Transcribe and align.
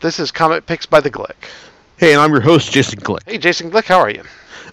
This 0.00 0.18
is 0.18 0.30
Comic 0.30 0.64
Picks 0.64 0.86
by 0.86 1.00
the 1.00 1.10
Glick. 1.10 1.34
Hey, 1.98 2.12
and 2.12 2.22
I'm 2.22 2.32
your 2.32 2.40
host, 2.40 2.72
Jason 2.72 2.98
Glick. 3.00 3.20
Hey, 3.26 3.36
Jason 3.36 3.70
Glick, 3.70 3.84
how 3.84 3.98
are 3.98 4.08
you? 4.08 4.22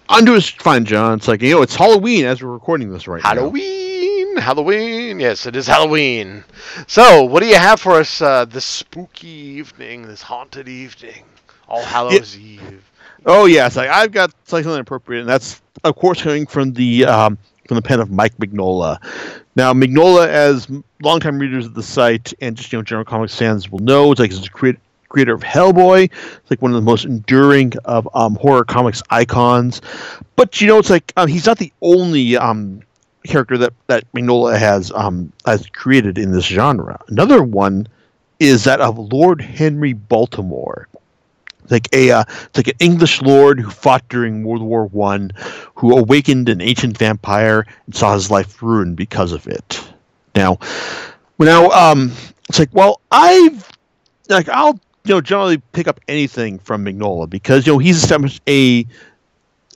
I'm 0.07 0.23
doing 0.23 0.39
fine, 0.39 0.85
John. 0.85 1.17
It's 1.17 1.27
like, 1.27 1.41
you 1.41 1.51
know, 1.51 1.61
it's 1.61 1.75
Halloween 1.75 2.23
as 2.23 2.41
we're 2.41 2.53
recording 2.53 2.89
this 2.93 3.09
right 3.09 3.21
Halloween, 3.21 4.35
now. 4.35 4.41
Halloween. 4.41 5.19
Yes, 5.19 5.45
it 5.45 5.57
is 5.57 5.67
Halloween. 5.67 6.45
So, 6.87 7.25
what 7.25 7.43
do 7.43 7.47
you 7.49 7.57
have 7.57 7.81
for 7.81 7.95
us 7.95 8.21
uh, 8.21 8.45
this 8.45 8.63
spooky 8.63 9.27
evening, 9.27 10.07
this 10.07 10.21
haunted 10.21 10.69
evening, 10.69 11.25
All 11.67 11.83
Hallows 11.83 12.37
Eve? 12.37 12.89
Oh, 13.25 13.47
yes. 13.47 13.75
Like, 13.75 13.89
I've 13.89 14.13
got 14.13 14.31
something 14.45 14.73
appropriate, 14.77 15.19
and 15.19 15.29
that's, 15.29 15.61
of 15.83 15.97
course, 15.97 16.21
coming 16.21 16.45
from 16.45 16.71
the 16.71 17.03
um, 17.03 17.37
from 17.67 17.75
the 17.75 17.81
pen 17.81 17.99
of 17.99 18.11
Mike 18.11 18.37
Mignola. 18.37 18.97
Now, 19.57 19.73
Mignola, 19.73 20.27
as 20.27 20.71
longtime 21.01 21.37
readers 21.37 21.65
of 21.65 21.73
the 21.73 21.83
site 21.83 22.33
and 22.39 22.55
just 22.55 22.71
you 22.71 22.79
know 22.79 22.83
general 22.83 23.03
comics 23.03 23.35
fans 23.35 23.69
will 23.69 23.79
know, 23.79 24.09
it's 24.09 24.21
like 24.21 24.31
he's 24.31 24.47
a 24.47 24.49
creator, 24.49 24.79
creator 25.09 25.33
of 25.33 25.41
Hellboy. 25.41 26.05
It's 26.05 26.49
like 26.49 26.61
one 26.61 26.71
of 26.71 26.75
the 26.75 26.81
most 26.81 27.05
enduring 27.05 27.73
of 27.85 28.07
um, 28.13 28.35
horror 28.35 28.63
comics 28.63 29.01
icons. 29.09 29.81
But 30.35 30.61
you 30.61 30.67
know, 30.67 30.77
it's 30.77 30.89
like 30.89 31.13
um, 31.17 31.27
he's 31.27 31.45
not 31.45 31.57
the 31.57 31.71
only 31.81 32.37
um, 32.37 32.81
character 33.25 33.57
that 33.57 33.73
that 33.87 34.11
Mignola 34.13 34.57
has 34.57 34.91
um, 34.91 35.31
has 35.45 35.67
created 35.67 36.17
in 36.17 36.31
this 36.31 36.45
genre. 36.45 36.99
Another 37.07 37.43
one 37.43 37.87
is 38.39 38.63
that 38.65 38.81
of 38.81 38.97
Lord 39.11 39.41
Henry 39.41 39.93
Baltimore 39.93 40.87
like 41.69 41.87
a 41.93 42.11
uh, 42.11 42.23
it's 42.27 42.57
like 42.57 42.67
an 42.67 42.75
English 42.79 43.21
lord 43.21 43.59
who 43.59 43.69
fought 43.69 44.07
during 44.09 44.43
World 44.43 44.61
War 44.61 44.85
One, 44.87 45.31
who 45.75 45.97
awakened 45.97 46.49
an 46.49 46.61
ancient 46.61 46.97
vampire 46.97 47.65
and 47.85 47.95
saw 47.95 48.13
his 48.13 48.31
life 48.31 48.61
ruined 48.61 48.95
because 48.95 49.31
of 49.31 49.47
it. 49.47 49.83
Now, 50.35 50.59
now 51.39 51.69
um, 51.71 52.11
it's 52.49 52.59
like 52.59 52.69
well, 52.73 53.01
I've 53.11 53.69
like 54.29 54.49
I'll 54.49 54.79
you 55.07 55.15
know 55.15 55.21
generally 55.21 55.57
pick 55.71 55.87
up 55.87 55.99
anything 56.07 56.59
from 56.59 56.85
Mignola 56.85 57.29
because 57.29 57.65
you 57.65 57.73
know 57.73 57.79
he's 57.79 58.01
established 58.01 58.41
a 58.47 58.85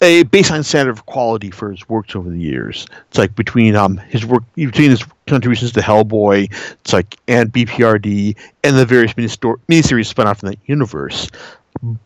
a 0.01 0.23
baseline 0.25 0.65
standard 0.65 0.91
of 0.91 1.05
quality 1.05 1.51
for 1.51 1.69
his 1.69 1.87
works 1.87 2.15
over 2.15 2.29
the 2.29 2.39
years. 2.39 2.87
It's 3.09 3.17
like 3.17 3.35
between 3.35 3.75
um 3.75 3.97
his 3.97 4.25
work 4.25 4.43
between 4.55 4.89
his 4.89 5.03
contributions 5.27 5.71
to 5.73 5.79
Hellboy, 5.79 6.51
it's 6.81 6.93
like 6.93 7.17
and 7.27 7.51
BPRD 7.51 8.35
and 8.63 8.77
the 8.77 8.85
various 8.85 9.13
miniseries 9.13 10.07
spun 10.07 10.27
off 10.27 10.39
from 10.39 10.49
that 10.49 10.59
universe. 10.65 11.29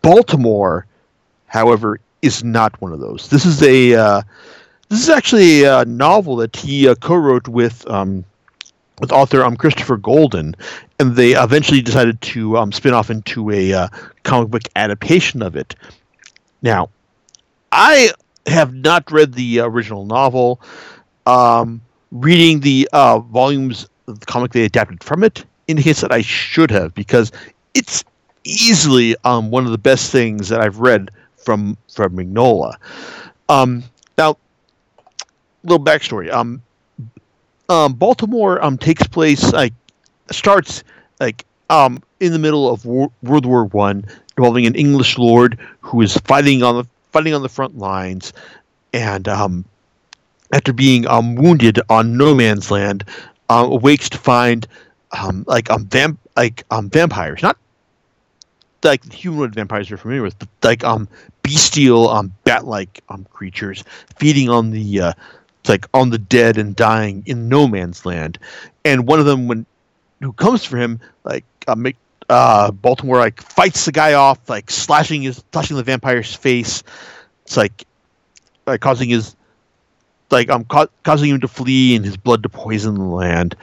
Baltimore, 0.01 0.85
however, 1.47 1.99
is 2.21 2.43
not 2.43 2.79
one 2.81 2.93
of 2.93 2.99
those. 2.99 3.29
This 3.29 3.45
is 3.45 3.61
a 3.63 3.95
uh, 3.95 4.21
this 4.89 5.01
is 5.01 5.09
actually 5.09 5.63
a 5.63 5.85
novel 5.85 6.35
that 6.37 6.55
he 6.55 6.87
uh, 6.87 6.95
co-wrote 6.95 7.47
with 7.47 7.89
um, 7.89 8.23
with 8.99 9.11
author 9.11 9.43
um, 9.43 9.57
Christopher 9.57 9.97
Golden, 9.97 10.55
and 10.99 11.15
they 11.15 11.31
eventually 11.31 11.81
decided 11.81 12.21
to 12.21 12.57
um, 12.57 12.71
spin 12.71 12.93
off 12.93 13.09
into 13.09 13.51
a 13.51 13.73
uh, 13.73 13.88
comic 14.23 14.49
book 14.49 14.63
adaptation 14.75 15.41
of 15.41 15.55
it. 15.55 15.75
Now, 16.61 16.89
I 17.71 18.11
have 18.47 18.73
not 18.73 19.11
read 19.11 19.33
the 19.33 19.59
original 19.59 20.05
novel. 20.05 20.61
Um, 21.25 21.81
reading 22.11 22.61
the 22.61 22.88
uh, 22.93 23.19
volumes 23.19 23.88
of 24.07 24.19
the 24.19 24.25
comic 24.25 24.51
they 24.51 24.63
adapted 24.63 25.03
from 25.03 25.23
it 25.23 25.43
indicates 25.67 26.01
that 26.01 26.11
I 26.11 26.21
should 26.21 26.71
have 26.71 26.93
because 26.93 27.31
it's 27.73 28.03
easily 28.43 29.16
um, 29.23 29.49
one 29.49 29.66
of 29.66 29.71
the 29.71 29.77
best 29.77 30.11
things 30.11 30.49
that 30.49 30.61
I've 30.61 30.79
read 30.79 31.11
from 31.38 31.77
from 31.91 32.16
Mignola. 32.16 32.75
Um, 33.49 33.83
now, 34.17 34.38
little 35.63 35.83
backstory. 35.83 36.31
Um, 36.31 36.61
um, 37.69 37.94
Baltimore 37.94 38.63
um, 38.63 38.77
takes 38.77 39.05
place 39.08 39.52
like 39.53 39.73
starts 40.31 40.83
like 41.19 41.45
um, 41.69 42.02
in 42.19 42.31
the 42.31 42.39
middle 42.39 42.72
of 42.72 42.85
World 42.85 43.45
War 43.45 43.66
One, 43.66 44.05
involving 44.38 44.66
an 44.66 44.75
English 44.75 45.17
lord 45.17 45.59
who 45.81 46.02
is 46.02 46.17
fighting 46.17 46.63
on 46.63 46.75
the 46.77 46.85
fighting 47.11 47.33
on 47.33 47.41
the 47.41 47.49
front 47.49 47.77
lines, 47.77 48.33
and 48.94 49.27
um, 49.27 49.66
after 50.51 50.73
being 50.73 51.07
um, 51.07 51.35
wounded 51.35 51.79
on 51.89 52.17
no 52.17 52.35
man's 52.35 52.69
land, 52.72 53.03
uh, 53.50 53.68
awakes 53.69 54.09
to 54.09 54.18
find 54.18 54.68
um, 55.18 55.44
like 55.47 55.69
um, 55.69 55.85
vamp 55.85 56.19
like 56.35 56.63
um, 56.72 56.89
vampires, 56.89 57.41
not 57.41 57.57
like 58.84 59.12
humanoid 59.12 59.56
vampires 59.56 59.89
you're 59.89 59.97
familiar 59.97 60.22
with, 60.22 60.38
but 60.38 60.47
like 60.63 60.84
um 60.84 61.07
bestial 61.41 62.09
um 62.09 62.31
bat-like 62.44 63.01
um 63.09 63.25
creatures 63.31 63.84
feeding 64.18 64.50
on 64.50 64.72
the 64.72 65.01
uh, 65.01 65.13
like 65.69 65.85
on 65.93 66.09
the 66.09 66.17
dead 66.17 66.57
and 66.57 66.75
dying 66.75 67.23
in 67.25 67.49
no 67.49 67.67
man's 67.67 68.05
land, 68.05 68.37
and 68.83 69.07
one 69.07 69.19
of 69.19 69.25
them 69.25 69.47
when 69.47 69.65
who 70.21 70.33
comes 70.33 70.63
for 70.63 70.77
him 70.77 70.99
like 71.23 71.45
uh, 71.67 71.75
make, 71.75 71.97
uh 72.29 72.71
Baltimore 72.71 73.17
like 73.17 73.41
fights 73.41 73.85
the 73.85 73.91
guy 73.91 74.13
off 74.13 74.49
like 74.49 74.69
slashing 74.71 75.21
his 75.21 75.43
slashing 75.51 75.77
the 75.77 75.83
vampire's 75.83 76.35
face. 76.35 76.83
It's 77.45 77.57
like 77.57 77.85
like 78.65 78.81
causing 78.81 79.09
his 79.09 79.35
like 80.31 80.49
um 80.49 80.65
ca- 80.65 80.87
causing 81.03 81.29
him 81.29 81.41
to 81.41 81.47
flee 81.47 81.95
and 81.95 82.05
his 82.05 82.17
blood 82.17 82.43
to 82.43 82.49
poison 82.49 82.95
the 82.95 83.03
land. 83.03 83.55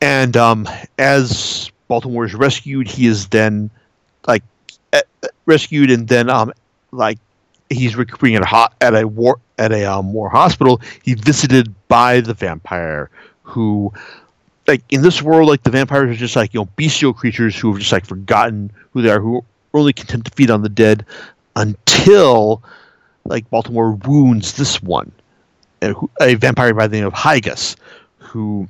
And 0.00 0.36
um, 0.36 0.68
as 0.98 1.70
Baltimore 1.88 2.24
is 2.26 2.34
rescued, 2.34 2.86
he 2.86 3.06
is 3.06 3.28
then 3.28 3.70
like 4.26 4.42
rescued 5.46 5.90
and 5.90 6.06
then 6.08 6.28
um 6.28 6.52
like 6.92 7.18
he's 7.70 7.96
recuperating 7.96 8.42
at 8.42 8.50
a 8.50 8.68
at 8.80 8.94
a 8.94 9.06
war 9.06 9.40
at 9.58 9.72
a 9.72 9.84
um, 9.84 10.12
war 10.12 10.28
hospital. 10.28 10.80
He's 11.02 11.20
visited 11.20 11.74
by 11.88 12.20
the 12.20 12.34
vampire 12.34 13.10
who 13.42 13.92
like 14.66 14.82
in 14.90 15.02
this 15.02 15.22
world 15.22 15.48
like 15.48 15.62
the 15.62 15.70
vampires 15.70 16.10
are 16.10 16.18
just 16.18 16.36
like 16.36 16.52
you 16.52 16.60
know 16.60 16.68
bestial 16.76 17.12
creatures 17.12 17.56
who 17.56 17.72
have 17.72 17.78
just 17.78 17.92
like 17.92 18.04
forgotten 18.04 18.70
who 18.92 19.02
they 19.02 19.10
are 19.10 19.20
who 19.20 19.38
are 19.38 19.42
only 19.74 19.92
content 19.92 20.24
to 20.24 20.30
feed 20.32 20.50
on 20.50 20.62
the 20.62 20.68
dead 20.68 21.04
until 21.54 22.62
like 23.24 23.48
Baltimore 23.50 23.92
wounds 23.92 24.54
this 24.54 24.82
one 24.82 25.12
a, 25.82 25.94
a 26.20 26.34
vampire 26.34 26.74
by 26.74 26.86
the 26.86 26.96
name 26.96 27.06
of 27.06 27.14
Haigus 27.14 27.76
who 28.18 28.68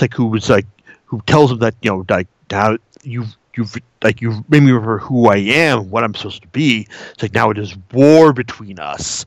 like 0.00 0.12
who 0.12 0.26
was 0.26 0.50
like 0.50 0.66
who 1.04 1.20
tells 1.22 1.52
him 1.52 1.58
that 1.58 1.74
you 1.82 1.90
know 1.90 2.04
like 2.08 2.26
now 2.50 2.76
you've 3.02 3.36
you've 3.56 3.76
like 4.02 4.20
you've 4.20 4.48
made 4.50 4.62
me 4.62 4.70
remember 4.70 4.98
who 4.98 5.28
I 5.28 5.36
am, 5.36 5.90
what 5.90 6.04
I'm 6.04 6.14
supposed 6.14 6.42
to 6.42 6.48
be. 6.48 6.86
It's 7.12 7.22
like 7.22 7.34
now 7.34 7.50
it 7.50 7.58
is 7.58 7.76
war 7.92 8.32
between 8.32 8.78
us, 8.78 9.26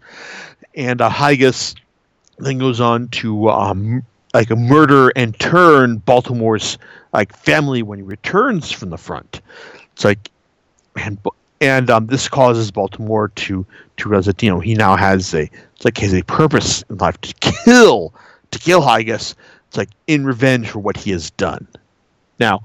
and 0.76 1.02
uh, 1.02 1.10
Haigus 1.10 1.76
then 2.38 2.58
goes 2.58 2.80
on 2.80 3.10
to 3.10 3.50
um, 3.50 4.04
like 4.34 4.50
a 4.50 4.56
murder 4.56 5.10
and 5.16 5.38
turn 5.40 5.98
Baltimore's 5.98 6.78
like 7.14 7.36
family 7.36 7.84
when 7.84 8.00
he 8.00 8.04
returns 8.04 8.72
from 8.72 8.90
the 8.90 8.98
front. 8.98 9.42
It's 9.94 10.06
like 10.06 10.32
and 10.96 11.18
and 11.62 11.90
um, 11.90 12.08
this 12.08 12.28
causes 12.30 12.72
Baltimore 12.72 13.30
to 13.30 13.66
to 13.98 14.10
realize 14.10 14.26
that 14.28 14.42
you 14.42 14.50
know 14.50 14.60
he 14.60 14.76
now 14.76 14.96
has 14.96 15.34
a 15.34 15.50
it's 15.76 15.86
like 15.86 15.98
has 15.98 16.14
a 16.14 16.24
purpose 16.24 16.84
in 16.90 16.98
life 16.98 17.20
to 17.22 17.34
kill 17.40 18.14
to 18.52 18.60
kill 18.60 18.82
Haigus. 18.82 19.36
It's 19.68 19.78
like 19.78 19.90
in 20.08 20.26
revenge 20.26 20.70
for 20.70 20.80
what 20.80 20.98
he 20.98 21.12
has 21.12 21.30
done. 21.32 21.68
Now, 22.40 22.62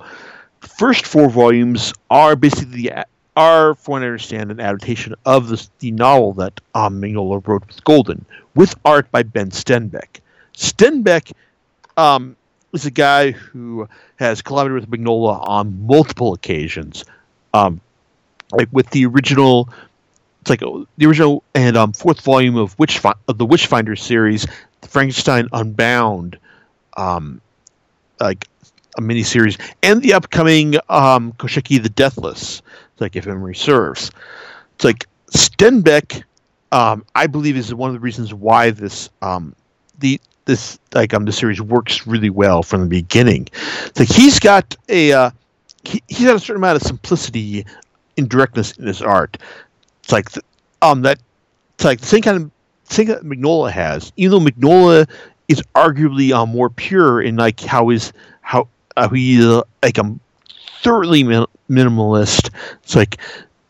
first 0.67 1.07
four 1.07 1.29
volumes 1.29 1.93
are 2.11 2.37
basically 2.37 2.91
are, 3.37 3.75
for 3.75 3.93
what 3.93 4.03
I 4.03 4.07
understand, 4.07 4.51
an 4.51 4.61
adaptation 4.61 5.15
of 5.25 5.49
the, 5.49 5.69
the 5.81 5.91
novel 5.91 6.33
that 6.35 6.61
um, 6.75 7.01
Mignola 7.01 7.47
wrote 7.47 7.67
with 7.67 7.83
Golden, 7.85 8.25
with 8.55 8.75
art 8.85 9.11
by 9.11 9.23
Ben 9.23 9.51
Stenbeck. 9.51 10.21
Stenbeck 10.57 11.33
um, 11.97 12.37
is 12.73 12.87
a 12.87 12.91
guy 12.91 13.33
who 13.33 13.89
has 14.17 14.43
collaborated 14.43 14.89
with 14.89 15.01
Mignola 15.01 15.47
on 15.49 15.87
multiple 15.87 16.33
occasions, 16.33 17.05
um, 17.53 17.81
like 18.53 18.69
with 18.73 18.89
the 18.91 19.07
original. 19.07 19.69
It's 20.43 20.51
like 20.51 20.61
the 20.61 21.07
original 21.07 21.43
and 21.55 21.75
um, 21.77 21.93
fourth 21.93 22.21
volume 22.21 22.57
of 22.57 22.79
Witch 22.79 23.01
of 23.05 23.39
the 23.39 23.47
Witchfinder 23.47 23.97
series, 23.97 24.47
Frankenstein 24.83 25.49
Unbound, 25.53 26.39
um, 26.99 27.41
like 28.21 28.47
a 28.97 29.01
miniseries, 29.01 29.61
and 29.83 30.03
the 30.03 30.15
upcoming 30.15 30.77
um, 30.89 31.33
Koshchei 31.35 31.83
the 31.83 31.89
Deathless, 31.89 32.63
like 33.01 33.17
if 33.17 33.27
memory 33.27 33.55
serves. 33.55 34.11
It's 34.77 34.85
like 34.85 35.07
Stenbeck, 35.33 36.23
um, 36.73 37.05
I 37.15 37.27
believe, 37.27 37.57
is 37.57 37.75
one 37.75 37.91
of 37.91 37.95
the 37.95 38.01
reasons 38.01 38.33
why 38.33 38.71
this 38.71 39.11
um, 39.23 39.55
the 39.99 40.21
this 40.45 40.79
like 40.95 41.15
um 41.15 41.25
the 41.25 41.33
series 41.33 41.61
works 41.61 42.07
really 42.07 42.31
well 42.31 42.63
from 42.63 42.83
the 42.83 42.87
beginning. 42.87 43.49
It's 43.87 43.99
like 43.99 44.09
he's 44.09 44.39
got 44.39 44.77
a 44.89 45.13
uh, 45.13 45.31
he, 45.85 46.03
he's 46.09 46.27
got 46.27 46.37
a 46.37 46.41
certain 46.41 46.57
amount 46.57 46.77
of 46.77 46.83
simplicity 46.83 47.65
and 48.17 48.29
directness 48.29 48.73
in 48.73 48.87
his 48.87 49.03
art. 49.03 49.39
It's 50.03 50.13
like 50.13 50.29
um 50.83 51.03
that 51.03 51.19
it's 51.75 51.85
like 51.85 52.01
the 52.01 52.07
same 52.07 52.23
kind 52.23 52.43
of 52.43 52.51
thing 52.87 53.09
that 53.09 53.23
Mignola 53.23 53.71
has, 53.71 54.13
even 54.17 54.31
though 54.31 54.51
Mignola 54.51 55.09
is 55.49 55.63
arguably 55.75 56.33
um, 56.33 56.51
more 56.51 56.71
pure 56.71 57.21
in 57.21 57.37
like 57.37 57.61
how 57.61 57.89
his 57.89 58.13
how 58.41 58.69
uh, 58.97 59.09
he's 59.09 59.45
like 59.83 59.99
a 59.99 60.15
thoroughly 60.83 61.23
min- 61.25 61.47
minimalist. 61.69 62.51
It's 62.83 62.95
like 62.95 63.19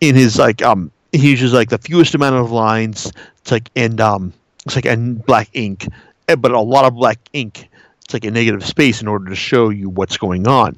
in 0.01 0.15
his 0.15 0.39
like 0.39 0.63
um 0.63 0.91
he 1.13 1.31
uses 1.31 1.53
like 1.53 1.71
the 1.71 1.79
fewest 1.79 2.15
amount 2.15 2.37
of 2.37 2.51
lines. 2.51 3.13
It's 3.39 3.51
like 3.51 3.71
and 3.77 4.01
um 4.01 4.33
it's 4.67 4.77
like 4.77 4.87
and 4.87 5.25
black 5.25 5.49
ink, 5.53 5.87
eh, 6.29 6.35
but 6.35 6.53
a 6.53 6.61
lot 6.61 6.85
of 6.85 6.95
black 6.95 7.19
ink. 7.33 7.69
It's 8.05 8.13
like 8.13 8.25
a 8.25 8.31
negative 8.31 8.65
space 8.65 9.01
in 9.01 9.09
order 9.09 9.31
to 9.31 9.37
show 9.37 9.71
you 9.71 9.89
what's 9.89 10.17
going 10.17 10.47
on. 10.47 10.77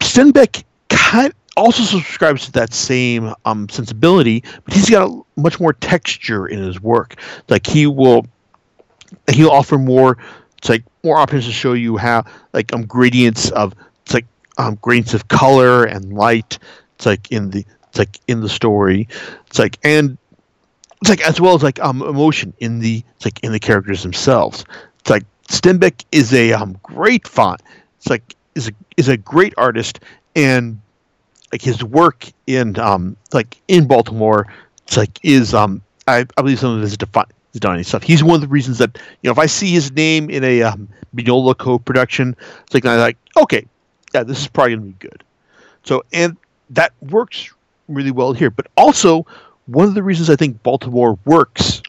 Stenbeck 0.00 0.64
kind 0.88 1.32
also 1.56 1.82
subscribes 1.82 2.46
to 2.46 2.52
that 2.52 2.72
same 2.72 3.34
um, 3.44 3.68
sensibility, 3.68 4.42
but 4.64 4.74
he's 4.74 4.90
got 4.90 5.08
a, 5.08 5.22
much 5.40 5.60
more 5.60 5.72
texture 5.72 6.46
in 6.46 6.58
his 6.58 6.80
work. 6.80 7.16
Like 7.48 7.66
he 7.66 7.86
will, 7.86 8.26
he'll 9.30 9.50
offer 9.50 9.78
more. 9.78 10.18
It's 10.62 10.68
like 10.68 10.84
more 11.02 11.16
options 11.16 11.44
to 11.46 11.52
show 11.52 11.72
you 11.72 11.96
how 11.96 12.24
like 12.52 12.72
um 12.72 12.86
gradients 12.86 13.50
of 13.50 13.74
it's 14.04 14.14
like 14.14 14.26
um 14.58 14.78
gradients 14.80 15.12
of 15.12 15.26
color 15.26 15.82
and 15.82 16.12
light. 16.12 16.60
It's 16.94 17.04
like 17.04 17.32
in 17.32 17.50
the 17.50 17.66
it's 17.88 17.98
like 17.98 18.20
in 18.28 18.42
the 18.42 18.48
story. 18.48 19.08
It's 19.48 19.58
like 19.58 19.76
and 19.82 20.16
it's 21.00 21.10
like 21.10 21.20
as 21.28 21.40
well 21.40 21.56
as 21.56 21.64
like 21.64 21.80
um 21.80 22.00
emotion 22.02 22.54
in 22.60 22.78
the 22.78 23.02
it's 23.16 23.24
like 23.24 23.42
in 23.42 23.50
the 23.50 23.58
characters 23.58 24.04
themselves. 24.04 24.64
It's 25.00 25.10
like 25.10 25.24
Stenbeck 25.48 26.04
is 26.12 26.32
a 26.32 26.52
um 26.52 26.78
great 26.84 27.26
font. 27.26 27.60
It's 27.98 28.08
like 28.08 28.36
is 28.54 28.68
a 28.68 28.72
is 28.96 29.08
a 29.08 29.16
great 29.16 29.54
artist 29.56 29.98
and 30.36 30.80
like 31.50 31.60
his 31.60 31.82
work 31.82 32.28
in 32.46 32.78
um 32.78 33.16
like 33.32 33.60
in 33.66 33.88
Baltimore 33.88 34.46
it's 34.86 34.96
like 34.96 35.18
is 35.24 35.54
um 35.54 35.82
I, 36.06 36.18
I 36.36 36.42
believe 36.42 36.60
some 36.60 36.76
of 36.76 36.82
his 36.82 36.96
defi- 36.96 37.32
his 37.52 37.60
defining 37.60 37.84
stuff. 37.84 38.02
He's 38.02 38.22
one 38.22 38.36
of 38.36 38.40
the 38.40 38.48
reasons 38.48 38.78
that 38.78 38.96
you 39.22 39.28
know 39.28 39.32
if 39.32 39.38
I 39.38 39.46
see 39.46 39.70
his 39.70 39.92
name 39.92 40.30
in 40.30 40.44
a 40.44 40.62
um, 40.62 40.88
Mignola 41.14 41.56
co-production, 41.56 42.36
it's 42.64 42.74
like 42.74 42.84
I'm 42.84 42.98
like 42.98 43.18
okay, 43.36 43.66
yeah, 44.14 44.22
this 44.22 44.40
is 44.40 44.48
probably 44.48 44.76
gonna 44.76 44.86
be 44.86 44.96
good. 44.98 45.24
So 45.84 46.04
and 46.12 46.36
that 46.70 46.92
works 47.00 47.52
really 47.88 48.10
well 48.10 48.32
here. 48.32 48.50
But 48.50 48.66
also 48.76 49.26
one 49.66 49.86
of 49.86 49.94
the 49.94 50.02
reasons 50.02 50.30
I 50.30 50.36
think 50.36 50.62
Baltimore 50.62 51.18
works 51.24 51.82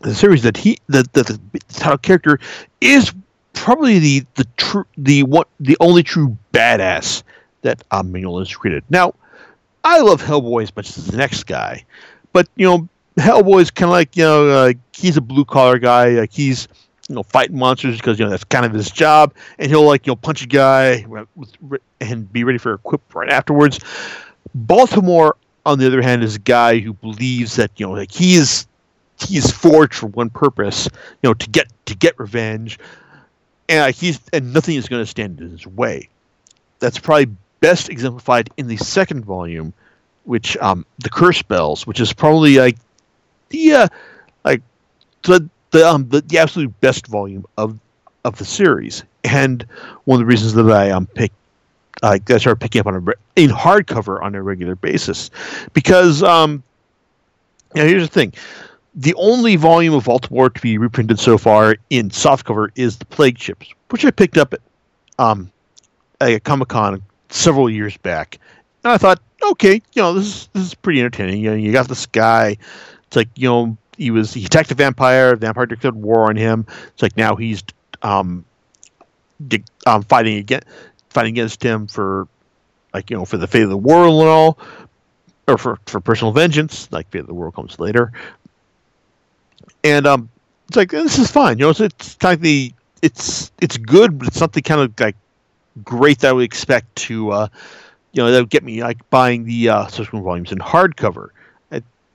the 0.00 0.14
series 0.14 0.42
that 0.42 0.56
he 0.56 0.78
that, 0.88 1.12
that 1.14 1.26
the 1.26 1.40
title 1.68 1.98
character 1.98 2.38
is 2.80 3.12
probably 3.52 3.98
the 3.98 4.24
the 4.34 4.46
true 4.56 4.86
the 4.98 5.22
what 5.22 5.48
the 5.60 5.76
only 5.80 6.02
true 6.02 6.36
badass 6.52 7.22
that 7.62 7.82
um, 7.90 8.12
Mignola 8.12 8.40
has 8.40 8.54
created. 8.54 8.84
Now, 8.90 9.14
I 9.82 10.00
love 10.00 10.22
Hellboy 10.22 10.62
as 10.64 10.76
much 10.76 10.96
as 10.96 11.06
the 11.06 11.16
next 11.16 11.44
guy, 11.44 11.84
but 12.32 12.48
you 12.56 12.66
know, 12.66 12.88
Hellboy's 13.16 13.70
kind 13.70 13.88
of 13.88 13.92
like 13.92 14.16
you 14.16 14.24
know 14.24 14.48
uh, 14.48 14.72
he's 14.92 15.16
a 15.16 15.20
blue 15.20 15.44
collar 15.44 15.78
guy. 15.78 16.10
Like 16.10 16.32
he's 16.32 16.68
you 17.08 17.14
know 17.14 17.22
fighting 17.22 17.58
monsters 17.58 17.96
because 17.96 18.18
you 18.18 18.24
know 18.24 18.30
that's 18.30 18.44
kind 18.44 18.66
of 18.66 18.72
his 18.72 18.90
job, 18.90 19.34
and 19.58 19.70
he'll 19.70 19.86
like 19.86 20.06
you 20.06 20.10
know 20.10 20.16
punch 20.16 20.42
a 20.42 20.46
guy 20.46 21.06
and 22.00 22.32
be 22.32 22.44
ready 22.44 22.58
for 22.58 22.74
a 22.74 22.78
quip 22.78 23.14
right 23.14 23.30
afterwards. 23.30 23.80
Baltimore, 24.54 25.36
on 25.64 25.78
the 25.78 25.86
other 25.86 26.02
hand, 26.02 26.22
is 26.22 26.36
a 26.36 26.40
guy 26.40 26.78
who 26.78 26.92
believes 26.92 27.56
that 27.56 27.70
you 27.76 27.86
know 27.86 27.92
like 27.92 28.12
he 28.12 28.34
is 28.34 28.66
he 29.20 29.38
is 29.38 29.50
forged 29.50 29.94
for 29.94 30.06
one 30.08 30.30
purpose, 30.30 30.86
you 31.22 31.30
know, 31.30 31.34
to 31.34 31.48
get 31.48 31.68
to 31.86 31.94
get 31.94 32.18
revenge, 32.18 32.78
and 33.68 33.94
he's 33.94 34.20
and 34.32 34.52
nothing 34.52 34.76
is 34.76 34.88
going 34.88 35.02
to 35.02 35.06
stand 35.06 35.40
in 35.40 35.50
his 35.50 35.66
way. 35.66 36.08
That's 36.78 36.98
probably 36.98 37.34
best 37.60 37.88
exemplified 37.88 38.50
in 38.56 38.66
the 38.66 38.76
second 38.76 39.24
volume, 39.24 39.72
which 40.24 40.56
um, 40.58 40.84
the 40.98 41.08
Curse 41.08 41.42
Bells, 41.42 41.86
which 41.86 42.00
is 42.00 42.12
probably 42.12 42.56
like 42.56 42.76
the 43.50 43.72
uh, 43.72 43.88
like 44.44 44.62
the 45.22 45.48
the 45.70 45.88
um 45.88 46.08
the, 46.08 46.20
the 46.22 46.38
absolute 46.38 46.78
best 46.80 47.06
volume 47.06 47.44
of 47.56 47.78
of 48.24 48.36
the 48.38 48.44
series, 48.44 49.04
and 49.24 49.64
one 50.04 50.16
of 50.16 50.20
the 50.20 50.26
reasons 50.26 50.54
that 50.54 50.70
I 50.70 50.90
um 50.90 51.06
pick 51.06 51.32
I 52.02 52.18
started 52.18 52.60
picking 52.60 52.80
up 52.80 52.86
on 52.86 52.96
a 52.96 53.12
in 53.36 53.50
hardcover 53.50 54.22
on 54.22 54.34
a 54.34 54.42
regular 54.42 54.74
basis, 54.74 55.30
because 55.72 56.22
um, 56.22 56.62
know, 57.74 57.86
here's 57.86 58.02
the 58.02 58.12
thing. 58.12 58.32
The 58.94 59.14
only 59.14 59.56
volume 59.56 59.94
of 59.94 60.04
Baltimore 60.04 60.48
to 60.48 60.60
be 60.60 60.78
reprinted 60.78 61.18
so 61.18 61.36
far 61.36 61.76
in 61.90 62.10
softcover 62.10 62.70
is 62.76 62.96
the 62.96 63.04
Plague 63.04 63.38
Ships, 63.38 63.68
which 63.90 64.04
I 64.04 64.10
picked 64.10 64.38
up 64.38 64.54
at 64.54 64.60
um, 65.18 65.50
at 66.20 66.44
Comic 66.44 66.68
Con 66.68 67.02
several 67.28 67.68
years 67.68 67.96
back, 67.98 68.38
and 68.84 68.92
I 68.92 68.98
thought, 68.98 69.20
okay, 69.50 69.74
you 69.92 70.02
know, 70.02 70.14
this 70.14 70.26
is 70.26 70.48
this 70.52 70.64
is 70.64 70.74
pretty 70.74 71.00
entertaining. 71.00 71.40
You 71.40 71.50
know, 71.50 71.56
you 71.56 71.72
got 71.72 71.88
this 71.88 72.06
guy. 72.06 72.56
It's 73.16 73.28
like 73.28 73.38
you 73.38 73.48
know, 73.48 73.78
he 73.96 74.10
was 74.10 74.34
he 74.34 74.44
attacked 74.44 74.70
a 74.70 74.74
vampire. 74.74 75.30
The 75.30 75.46
vampire 75.46 75.64
declared 75.64 75.96
war 75.96 76.28
on 76.28 76.36
him. 76.36 76.66
It's 76.88 77.02
like 77.02 77.16
now 77.16 77.34
he's 77.34 77.64
um, 78.02 78.44
di- 79.48 79.64
um 79.86 80.02
fighting 80.02 80.36
against 80.36 80.66
fighting 81.08 81.32
against 81.32 81.62
him 81.62 81.86
for 81.86 82.28
like 82.92 83.08
you 83.08 83.16
know 83.16 83.24
for 83.24 83.38
the 83.38 83.46
fate 83.46 83.62
of 83.62 83.70
the 83.70 83.76
world 83.76 84.20
and 84.20 84.28
all, 84.28 84.58
or 85.48 85.56
for 85.56 85.78
for 85.86 85.98
personal 85.98 86.30
vengeance. 86.30 86.92
Like 86.92 87.08
fate 87.10 87.20
of 87.20 87.26
the 87.26 87.32
world 87.32 87.54
comes 87.54 87.80
later, 87.80 88.12
and 89.82 90.06
um, 90.06 90.28
it's 90.68 90.76
like 90.76 90.90
this 90.90 91.18
is 91.18 91.30
fine. 91.30 91.58
You 91.58 91.64
know, 91.64 91.70
it's, 91.70 91.80
it's 91.80 92.16
of 92.22 92.40
the 92.42 92.74
it's 93.00 93.50
it's 93.62 93.78
good, 93.78 94.18
but 94.18 94.28
it's 94.28 94.36
something 94.36 94.62
kind 94.62 94.82
of 94.82 95.00
like 95.00 95.16
great 95.84 96.18
that 96.18 96.28
I 96.28 96.32
would 96.34 96.44
expect 96.44 96.94
to, 96.96 97.30
uh, 97.30 97.48
you 98.12 98.22
know, 98.22 98.30
that 98.30 98.40
would 98.40 98.50
get 98.50 98.62
me 98.62 98.82
like 98.82 99.08
buying 99.08 99.44
the 99.44 99.70
uh, 99.70 99.86
subsequent 99.86 100.22
volumes 100.22 100.52
in 100.52 100.58
hardcover. 100.58 101.30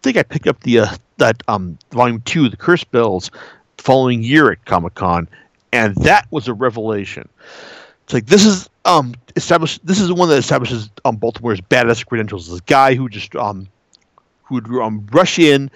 Think 0.03 0.18
I 0.18 0.24
picked 0.24 0.48
up 0.48 0.59
the 0.62 0.80
uh, 0.80 0.95
that 1.18 1.44
um, 1.48 1.77
volume 1.92 2.21
two, 2.21 2.50
the 2.50 2.57
Curse 2.57 2.83
Bells, 2.83 3.30
following 3.77 4.24
year 4.24 4.51
at 4.51 4.65
Comic 4.65 4.95
Con, 4.95 5.27
and 5.71 5.95
that 5.98 6.27
was 6.31 6.48
a 6.48 6.53
revelation. 6.53 7.27
It's 8.03 8.13
like 8.13 8.25
this 8.25 8.45
is 8.45 8.69
um 8.86 9.13
established. 9.36 9.86
This 9.86 10.00
is 10.00 10.07
the 10.07 10.15
one 10.15 10.30
that 10.30 10.38
establishes 10.38 10.89
um 11.06 11.18
Baltimore's 11.18 11.62
badass 11.62 12.06
credentials. 12.06 12.50
This 12.50 12.62
guy 12.62 12.95
who 12.95 13.09
just 13.09 13.36
um 13.36 13.68
who 14.44 14.56
would 14.56 14.68
um 14.68 15.07
rush 15.12 15.39
in. 15.39 15.69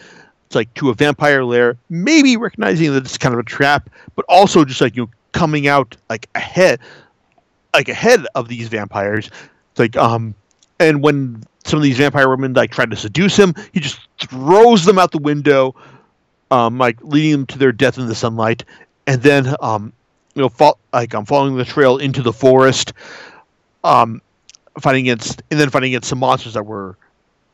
It's 0.47 0.55
like 0.55 0.71
to 0.75 0.89
a 0.89 0.93
vampire 0.93 1.43
lair, 1.43 1.77
maybe 1.89 2.37
recognizing 2.37 2.93
that 2.93 3.03
it's 3.03 3.17
kind 3.17 3.33
of 3.33 3.39
a 3.39 3.43
trap, 3.43 3.89
but 4.15 4.25
also 4.29 4.63
just 4.63 4.81
like 4.81 4.95
you 4.95 5.03
know 5.03 5.09
coming 5.31 5.67
out 5.67 5.97
like 6.09 6.29
ahead 6.35 6.79
like 7.75 7.89
ahead 7.89 8.25
of 8.35 8.47
these 8.47 8.67
vampires. 8.69 9.29
It's 9.71 9.79
like 9.79 9.97
um, 9.97 10.33
and 10.79 11.01
when 11.01 11.43
some 11.63 11.77
of 11.77 11.83
these 11.83 11.97
vampire 11.97 12.29
women 12.29 12.53
like 12.53 12.71
try 12.71 12.85
to 12.85 12.95
seduce 12.95 13.37
him, 13.37 13.53
he 13.71 13.79
just 13.79 13.99
throws 14.19 14.85
them 14.85 14.99
out 14.99 15.11
the 15.11 15.17
window, 15.17 15.75
um, 16.51 16.77
like 16.77 17.01
leading 17.01 17.31
them 17.31 17.45
to 17.47 17.57
their 17.57 17.71
death 17.71 17.97
in 17.97 18.07
the 18.07 18.15
sunlight, 18.15 18.63
and 19.07 19.21
then 19.21 19.55
um, 19.61 19.93
you 20.35 20.41
know, 20.41 20.49
fall, 20.49 20.77
like 20.93 21.13
I'm 21.13 21.25
following 21.25 21.55
the 21.55 21.65
trail 21.65 21.97
into 21.97 22.21
the 22.21 22.33
forest, 22.33 22.93
um, 23.83 24.21
fighting 24.79 25.05
against 25.05 25.41
and 25.49 25.59
then 25.59 25.69
fighting 25.69 25.91
against 25.93 26.09
some 26.09 26.19
monsters 26.19 26.53
that 26.53 26.63
were 26.65 26.97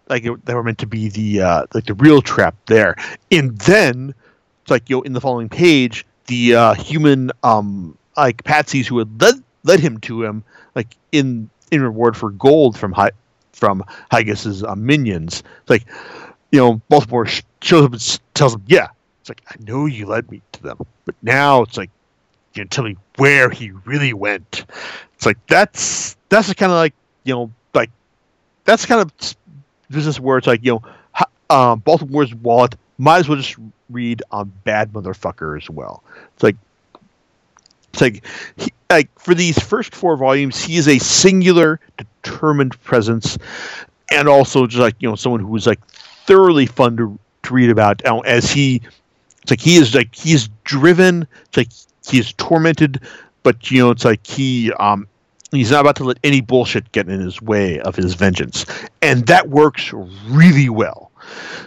like 0.10 0.24
that 0.24 0.56
were 0.56 0.64
meant 0.64 0.80
to 0.80 0.88
be 0.88 1.10
the 1.10 1.42
uh, 1.42 1.66
like 1.74 1.86
the 1.86 1.94
real 1.94 2.22
trap 2.22 2.56
there, 2.66 2.96
and 3.32 3.58
then 3.60 4.14
it's 4.62 4.72
like 4.72 4.90
you 4.90 4.98
know 4.98 5.02
in 5.04 5.14
the 5.14 5.22
following 5.22 5.48
page 5.48 6.06
the 6.26 6.56
uh, 6.56 6.74
human 6.74 7.32
um 7.44 7.98
like 8.18 8.44
patsies 8.44 8.88
who 8.88 8.98
had 8.98 9.22
led 9.22 9.36
led 9.64 9.80
him 9.80 10.00
to 10.00 10.24
him, 10.24 10.44
like 10.76 10.96
in 11.12 11.50
in 11.72 11.82
reward 11.82 12.16
for 12.16 12.32
gold 12.32 12.78
from 12.78 12.92
Hi, 12.94 13.12
from 13.54 13.84
Haigus's 14.12 14.64
uh, 14.64 14.76
minions. 14.76 15.44
It's 15.62 15.70
like, 15.70 15.86
you 16.52 16.60
know, 16.60 16.82
Baltimore 16.90 17.26
shows 17.62 17.86
up 17.86 17.94
and 17.94 18.20
tells 18.34 18.56
him, 18.56 18.64
"Yeah." 18.68 18.88
It's 19.22 19.30
like, 19.30 19.42
"I 19.48 19.56
know 19.60 19.86
you 19.86 20.06
led 20.06 20.30
me 20.30 20.42
to 20.54 20.64
them, 20.64 20.78
but 21.06 21.16
now 21.22 21.62
it's 21.64 21.78
like, 21.78 21.90
you 22.54 22.64
know, 22.64 22.68
tell 22.70 22.84
me 22.84 22.98
where 23.18 23.50
he 23.50 23.72
really 23.86 24.14
went." 24.14 24.66
It's 25.16 25.26
like 25.26 25.38
that's 25.48 26.18
that's 26.30 26.54
kind 26.54 26.72
of 26.72 26.78
like 26.78 26.94
you 27.24 27.34
know 27.34 27.52
like 27.74 27.92
that's 28.66 28.86
kind 28.86 29.02
of 29.02 29.36
business 29.90 30.20
where 30.20 30.38
it's 30.38 30.48
like 30.48 30.64
you 30.64 30.74
know 30.74 30.82
um, 31.52 31.80
Baltimore's 31.80 32.34
wallet 32.36 32.76
might 32.98 33.20
as 33.20 33.30
well 33.30 33.38
just 33.38 33.58
read 33.90 34.24
on 34.32 34.52
Bad 34.64 34.94
Motherfucker 34.94 35.62
as 35.62 35.70
well. 35.70 36.04
It's 36.34 36.44
like 36.44 36.56
it's 37.94 38.02
like 38.02 38.26
he, 38.58 38.72
like 38.90 39.10
for 39.20 39.34
these 39.34 39.60
first 39.60 39.96
four 39.96 40.18
volumes, 40.18 40.62
he 40.62 40.78
is 40.78 40.88
a 40.88 41.00
singular, 41.00 41.80
determined 41.98 42.82
presence, 42.84 43.38
and 44.12 44.28
also 44.28 44.68
just 44.68 44.82
like 44.82 44.96
you 45.00 45.10
know 45.10 45.16
someone 45.16 45.42
who 45.42 45.56
is 45.56 45.68
like 45.68 45.86
thoroughly 45.88 46.66
fun 46.66 46.98
to, 46.98 47.20
to 47.44 47.54
read 47.54 47.70
about. 47.70 48.02
as 48.26 48.52
he, 48.52 48.82
it's 49.42 49.52
like 49.52 49.62
he 49.62 49.78
is 49.78 49.96
like 49.96 50.14
he 50.16 50.34
is 50.34 50.50
driven. 50.64 51.28
It's 51.46 51.58
like 51.58 51.70
he 52.06 52.20
is 52.20 52.34
tormented, 52.34 53.02
but 53.44 53.72
you 53.72 53.80
know 53.80 53.92
it's 53.92 54.06
like 54.06 54.26
he 54.26 54.72
um 54.74 55.08
he's 55.52 55.72
not 55.72 55.82
about 55.82 55.98
to 55.98 56.04
let 56.04 56.18
any 56.24 56.42
bullshit 56.42 56.92
get 56.92 57.10
in 57.10 57.20
his 57.20 57.42
way 57.42 57.80
of 57.82 57.96
his 57.96 58.14
vengeance, 58.14 58.66
and 59.02 59.26
that 59.28 59.50
works 59.50 59.92
really 60.28 60.70
well. 60.70 61.12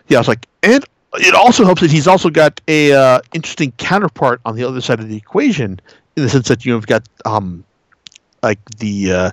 Yeah, 0.09 0.19
it's 0.19 0.29
like 0.29 0.47
and 0.63 0.85
it 1.15 1.35
also 1.35 1.65
helps 1.65 1.81
that 1.81 1.91
he's 1.91 2.07
also 2.07 2.29
got 2.29 2.61
a 2.67 2.93
uh, 2.93 3.21
interesting 3.33 3.73
counterpart 3.73 4.41
on 4.45 4.57
the 4.57 4.65
other 4.65 4.81
side 4.81 5.01
of 5.01 5.09
the 5.09 5.17
equation 5.17 5.81
in 6.17 6.23
the 6.23 6.29
sense 6.29 6.49
that 6.49 6.65
you 6.65 6.73
have 6.75 6.87
got 6.87 7.07
um, 7.25 7.65
like 8.43 8.59
the 8.79 9.13
uh, 9.13 9.31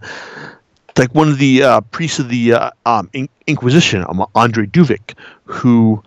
like 0.98 1.14
one 1.16 1.30
of 1.30 1.38
the 1.38 1.64
uh, 1.64 1.82
priests 1.82 2.20
of 2.20 2.30
the 2.30 2.54
uh, 2.54 2.72
um, 2.86 3.10
in- 3.14 3.30
Inquisition, 3.48 4.06
um, 4.08 4.26
Andre 4.36 4.66
Duvic, 4.66 5.16
who 5.46 6.02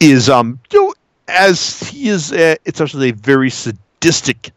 is 0.00 0.28
um 0.28 0.58
you 0.72 0.82
know 0.82 0.94
as 1.28 1.80
he 1.88 2.08
is 2.08 2.32
a, 2.32 2.56
it's 2.64 2.80
actually 2.80 3.10
a 3.10 3.14
very 3.14 3.50
sadistic 3.50 4.52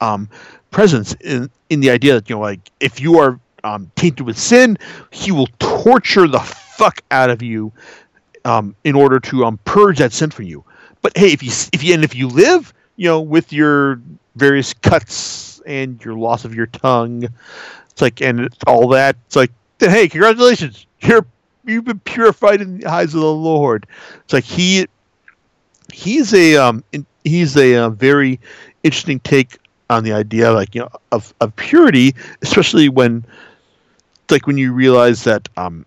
um 0.00 0.28
presence 0.70 1.14
in 1.20 1.50
in 1.70 1.80
the 1.80 1.90
idea 1.90 2.14
that 2.14 2.28
you 2.28 2.36
know 2.36 2.40
like 2.42 2.70
if 2.80 3.00
you 3.00 3.18
are 3.18 3.40
um, 3.64 3.90
tainted 3.96 4.24
with 4.26 4.38
sin, 4.38 4.78
he 5.10 5.32
will 5.32 5.48
torture 5.58 6.28
the 6.28 6.38
fuck 6.38 7.00
out 7.10 7.28
of 7.30 7.42
you 7.42 7.72
um, 8.44 8.74
in 8.84 8.94
order 8.94 9.18
to 9.20 9.44
um, 9.44 9.58
purge 9.64 9.98
that 9.98 10.12
sin 10.12 10.30
from 10.30 10.46
you. 10.46 10.64
But 11.02 11.16
hey, 11.16 11.32
if 11.32 11.42
you 11.42 11.50
if 11.72 11.82
you 11.82 11.94
and 11.94 12.04
if 12.04 12.14
you 12.14 12.28
live, 12.28 12.72
you 12.98 13.04
know, 13.04 13.20
with 13.20 13.52
your 13.52 14.02
various 14.34 14.74
cuts 14.74 15.62
and 15.66 16.04
your 16.04 16.14
loss 16.14 16.44
of 16.44 16.54
your 16.54 16.66
tongue. 16.66 17.28
It's 17.90 18.02
like 18.02 18.20
and 18.20 18.48
all 18.66 18.88
that. 18.88 19.16
It's 19.26 19.36
like 19.36 19.52
then 19.78 19.90
hey, 19.90 20.08
congratulations, 20.08 20.84
you're 21.00 21.24
you've 21.64 21.84
been 21.84 22.00
purified 22.00 22.60
in 22.60 22.78
the 22.78 22.86
eyes 22.86 23.14
of 23.14 23.20
the 23.20 23.32
Lord. 23.32 23.86
It's 24.24 24.32
like 24.32 24.44
he 24.44 24.86
he's 25.92 26.34
a 26.34 26.56
um 26.56 26.84
he's 27.24 27.56
a, 27.56 27.76
uh 27.76 27.90
very 27.90 28.40
interesting 28.82 29.20
take 29.20 29.58
on 29.90 30.04
the 30.04 30.12
idea 30.12 30.52
like 30.52 30.74
you 30.74 30.82
know 30.82 30.90
of, 31.12 31.32
of 31.40 31.54
purity, 31.56 32.14
especially 32.42 32.88
when 32.88 33.24
like 34.28 34.46
when 34.46 34.58
you 34.58 34.72
realize 34.72 35.22
that 35.24 35.48
um 35.56 35.86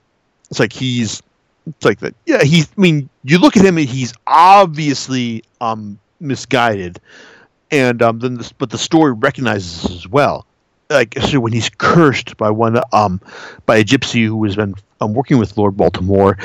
it's 0.49 0.59
like 0.59 0.71
he's 0.73 1.21
it's 1.67 1.85
like 1.85 1.99
that 1.99 2.15
yeah 2.25 2.41
he's 2.41 2.67
I 2.77 2.81
mean 2.81 3.09
you 3.23 3.37
look 3.37 3.57
at 3.57 3.65
him 3.65 3.77
and 3.77 3.87
he's 3.87 4.13
obviously 4.27 5.43
um 5.59 5.99
misguided. 6.21 6.99
And 7.71 8.01
um 8.01 8.19
then 8.19 8.35
this, 8.35 8.51
but 8.51 8.69
the 8.69 8.77
story 8.77 9.13
recognizes 9.13 9.89
as 9.91 10.07
well. 10.07 10.45
Like 10.89 11.17
so 11.19 11.39
when 11.39 11.53
he's 11.53 11.69
cursed 11.69 12.37
by 12.37 12.49
one 12.49 12.79
um 12.93 13.21
by 13.65 13.77
a 13.77 13.83
gypsy 13.83 14.25
who 14.25 14.43
has 14.43 14.55
been 14.55 14.75
um, 14.99 15.13
working 15.13 15.37
with 15.37 15.57
Lord 15.57 15.77
Baltimore 15.77 16.37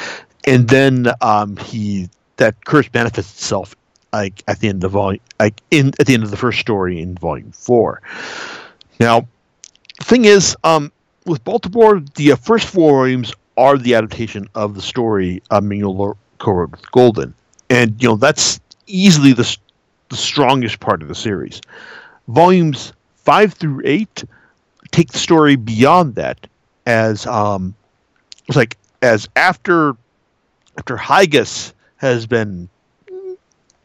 and 0.46 0.68
then 0.68 1.08
um 1.20 1.56
he 1.56 2.08
that 2.36 2.64
curse 2.64 2.88
manifests 2.94 3.32
itself 3.32 3.74
like 4.12 4.42
at 4.46 4.60
the 4.60 4.68
end 4.68 4.84
of 4.84 4.92
volume 4.92 5.20
like 5.40 5.60
in 5.70 5.88
at 5.98 6.06
the 6.06 6.14
end 6.14 6.22
of 6.22 6.30
the 6.30 6.36
first 6.36 6.60
story 6.60 7.00
in 7.00 7.16
volume 7.16 7.50
4 7.50 8.00
now 9.00 9.26
the 9.98 10.04
thing 10.04 10.24
is 10.26 10.56
um 10.62 10.92
with 11.24 11.42
Baltimore 11.44 12.00
the 12.14 12.32
uh, 12.32 12.36
first 12.36 12.68
four 12.68 12.92
volumes 12.92 13.34
are 13.56 13.78
the 13.78 13.94
adaptation 13.94 14.48
of 14.54 14.74
the 14.74 14.82
story 14.82 15.42
uh, 15.50 15.60
Mignola 15.60 16.16
co-wrote 16.38 16.70
with 16.70 16.90
Golden. 16.92 17.34
And 17.70 18.00
you 18.02 18.08
know 18.08 18.16
that's 18.16 18.60
easily 18.86 19.32
the 19.32 19.56
the 20.08 20.16
strongest 20.16 20.80
part 20.80 21.02
of 21.02 21.08
the 21.08 21.14
series. 21.14 21.60
Volumes 22.28 22.92
5 23.16 23.54
through 23.54 23.82
8 23.84 24.24
take 24.90 25.12
the 25.12 25.18
story 25.18 25.56
beyond 25.56 26.14
that 26.14 26.46
as 26.86 27.26
um 27.26 27.74
it's 28.46 28.56
like 28.56 28.76
as 29.02 29.28
after 29.36 29.96
after 30.78 30.96
Haigus 30.96 31.72
has 31.96 32.26
been 32.26 32.68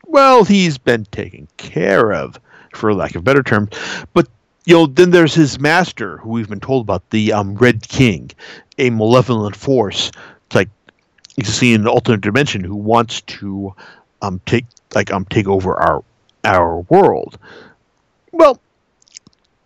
well 0.08 0.44
he's 0.44 0.78
been 0.78 1.06
taken 1.06 1.48
care 1.58 2.14
of 2.14 2.40
for 2.74 2.94
lack 2.94 3.16
of 3.16 3.24
better 3.24 3.44
terms. 3.44 3.70
But 4.14 4.28
you 4.66 4.76
know 4.76 4.86
then 4.86 5.12
there's 5.12 5.34
his 5.34 5.60
master 5.60 6.18
who 6.18 6.30
we've 6.30 6.50
been 6.50 6.60
told 6.60 6.86
about 6.86 7.10
the 7.10 7.34
um 7.34 7.56
red 7.56 7.88
king 7.88 8.32
a 8.78 8.90
malevolent 8.90 9.56
force. 9.56 10.12
It's 10.48 10.56
like 10.56 10.70
existing 11.38 11.72
in 11.72 11.82
an 11.82 11.88
alternate 11.88 12.22
dimension 12.22 12.64
who 12.64 12.76
wants 12.76 13.22
to 13.22 13.74
um 14.22 14.40
take 14.46 14.66
like 14.94 15.12
um 15.12 15.26
take 15.26 15.48
over 15.48 15.76
our 15.76 16.04
our 16.44 16.80
world 16.82 17.38
well 18.32 18.60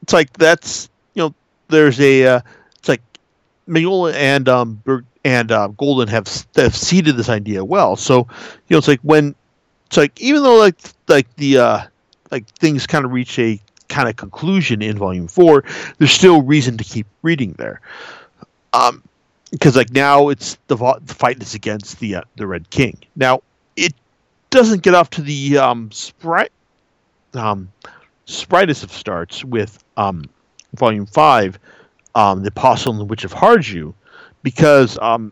it's 0.05 0.13
like 0.13 0.31
that's 0.33 0.89
you 1.15 1.23
know 1.23 1.33
there's 1.69 1.99
a 1.99 2.27
uh, 2.27 2.41
it's 2.75 2.87
like 2.87 3.01
Mignola 3.67 4.13
and 4.13 4.47
um 4.47 4.81
and 5.23 5.51
uh, 5.51 5.67
Golden 5.69 6.07
have 6.07 6.27
have 6.55 6.75
seeded 6.75 7.17
this 7.17 7.29
idea 7.29 7.65
well. 7.65 7.95
So 7.95 8.27
you 8.67 8.75
know 8.75 8.77
it's 8.77 8.87
like 8.87 9.01
when 9.01 9.33
it's 9.87 9.97
like 9.97 10.21
even 10.21 10.43
though 10.43 10.57
like 10.57 10.77
like 11.07 11.35
the 11.37 11.57
uh 11.57 11.81
like 12.29 12.47
things 12.59 12.85
kind 12.85 13.03
of 13.03 13.11
reach 13.11 13.39
a 13.39 13.59
kind 13.87 14.07
of 14.07 14.15
conclusion 14.15 14.83
in 14.83 14.95
volume 14.95 15.27
four, 15.27 15.63
there's 15.97 16.11
still 16.11 16.43
reason 16.43 16.77
to 16.77 16.83
keep 16.83 17.07
reading 17.23 17.53
there. 17.53 17.81
Um, 18.73 19.01
because 19.49 19.75
like 19.75 19.91
now 19.91 20.29
it's 20.29 20.57
the, 20.67 20.75
vo- 20.75 20.99
the 21.03 21.13
fight 21.13 21.41
is 21.41 21.55
against 21.55 21.99
the 21.99 22.17
uh, 22.17 22.21
the 22.35 22.45
Red 22.45 22.69
King. 22.69 22.95
Now 23.15 23.41
it 23.75 23.93
doesn't 24.51 24.83
get 24.83 24.93
off 24.93 25.09
to 25.11 25.23
the 25.23 25.57
um 25.57 25.91
sprite 25.91 26.51
um 27.35 27.69
of 28.57 28.91
starts 28.91 29.43
with 29.43 29.83
um 29.97 30.23
volume 30.75 31.05
five, 31.05 31.59
um 32.15 32.41
the 32.43 32.49
Apostle 32.49 32.91
and 32.91 32.99
the 32.99 33.05
Witch 33.05 33.23
of 33.23 33.33
Harju, 33.33 33.93
because 34.43 34.97
um 34.99 35.31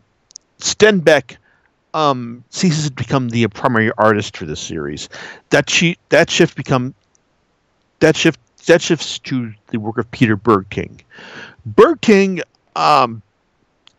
Stenbeck 0.58 1.36
um 1.94 2.44
ceases 2.50 2.86
to 2.86 2.92
become 2.92 3.28
the 3.28 3.46
primary 3.48 3.90
artist 3.98 4.36
for 4.36 4.46
this 4.46 4.60
series. 4.60 5.08
That 5.50 5.70
she 5.70 5.96
that 6.08 6.30
shift 6.30 6.56
become 6.56 6.94
that 8.00 8.16
shift 8.16 8.40
that 8.66 8.80
shifts 8.80 9.18
to 9.20 9.52
the 9.68 9.78
work 9.78 9.98
of 9.98 10.10
Peter 10.10 10.36
berg 10.36 10.68
Bergting. 10.68 11.00
Bergting 11.66 12.40
um 12.76 13.22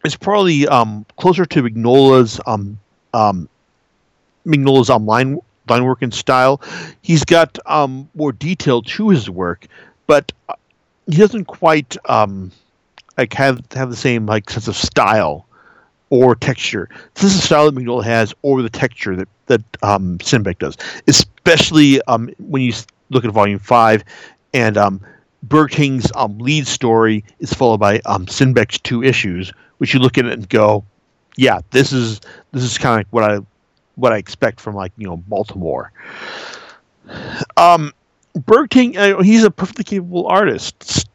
is 0.04 0.16
probably 0.16 0.68
um 0.68 1.06
closer 1.18 1.46
to 1.46 1.64
Mignola's 1.64 2.40
um 2.46 2.80
um 3.14 3.50
Mignola's 4.46 4.90
um, 4.90 5.06
line 5.68 5.84
work 5.84 6.02
and 6.02 6.14
style. 6.14 6.62
He's 7.02 7.24
got 7.24 7.58
um 7.66 8.10
more 8.16 8.32
detail 8.32 8.82
to 8.82 9.10
his 9.10 9.30
work, 9.30 9.68
but 10.08 10.32
uh, 10.50 10.54
he 11.08 11.18
doesn't 11.18 11.46
quite 11.46 11.98
um 12.10 12.52
like 13.18 13.34
have 13.34 13.62
have 13.74 13.90
the 13.90 13.96
same 13.96 14.26
like 14.26 14.50
sense 14.50 14.68
of 14.68 14.76
style 14.76 15.46
or 16.10 16.36
texture. 16.36 16.90
This 17.16 17.36
is 17.36 17.44
style 17.44 17.70
that 17.70 17.76
Mignola 17.76 18.04
has, 18.04 18.34
or 18.42 18.62
the 18.62 18.70
texture 18.70 19.16
that 19.16 19.28
that 19.48 19.62
um, 19.84 20.18
does, 20.18 20.78
especially 21.08 22.02
um, 22.04 22.30
when 22.40 22.62
you 22.62 22.74
look 23.10 23.26
at 23.26 23.32
Volume 23.32 23.60
Five, 23.60 24.04
and 24.54 24.78
um, 24.78 25.02
Bergting's 25.44 26.12
um, 26.16 26.38
lead 26.40 26.68
story 26.68 27.24
is 27.40 27.54
followed 27.54 27.80
by 27.80 28.00
um, 28.06 28.26
Stenbeck's 28.26 28.80
two 28.80 29.04
issues, 29.04 29.52
which 29.78 29.94
you 29.94 30.00
look 30.00 30.18
at 30.18 30.26
it 30.26 30.34
and 30.34 30.50
go, 30.50 30.84
"Yeah, 31.38 31.60
this 31.72 31.92
is 31.92 32.22
this 32.52 32.64
is 32.64 32.78
kind 32.78 33.02
of 33.02 33.12
what 33.12 33.24
I 33.24 33.40
what 33.96 34.14
I 34.14 34.18
expect 34.18 34.60
from 34.60 34.76
like 34.76 34.92
you 34.98 35.08
know 35.08 35.18
Baltimore." 35.18 35.92
Um, 37.58 37.94
Bergting, 38.46 38.98
uh, 38.98 39.22
he's 39.22 39.44
a 39.44 39.52
perfectly 39.52 39.84
capable 39.84 40.28
artist, 40.28 41.08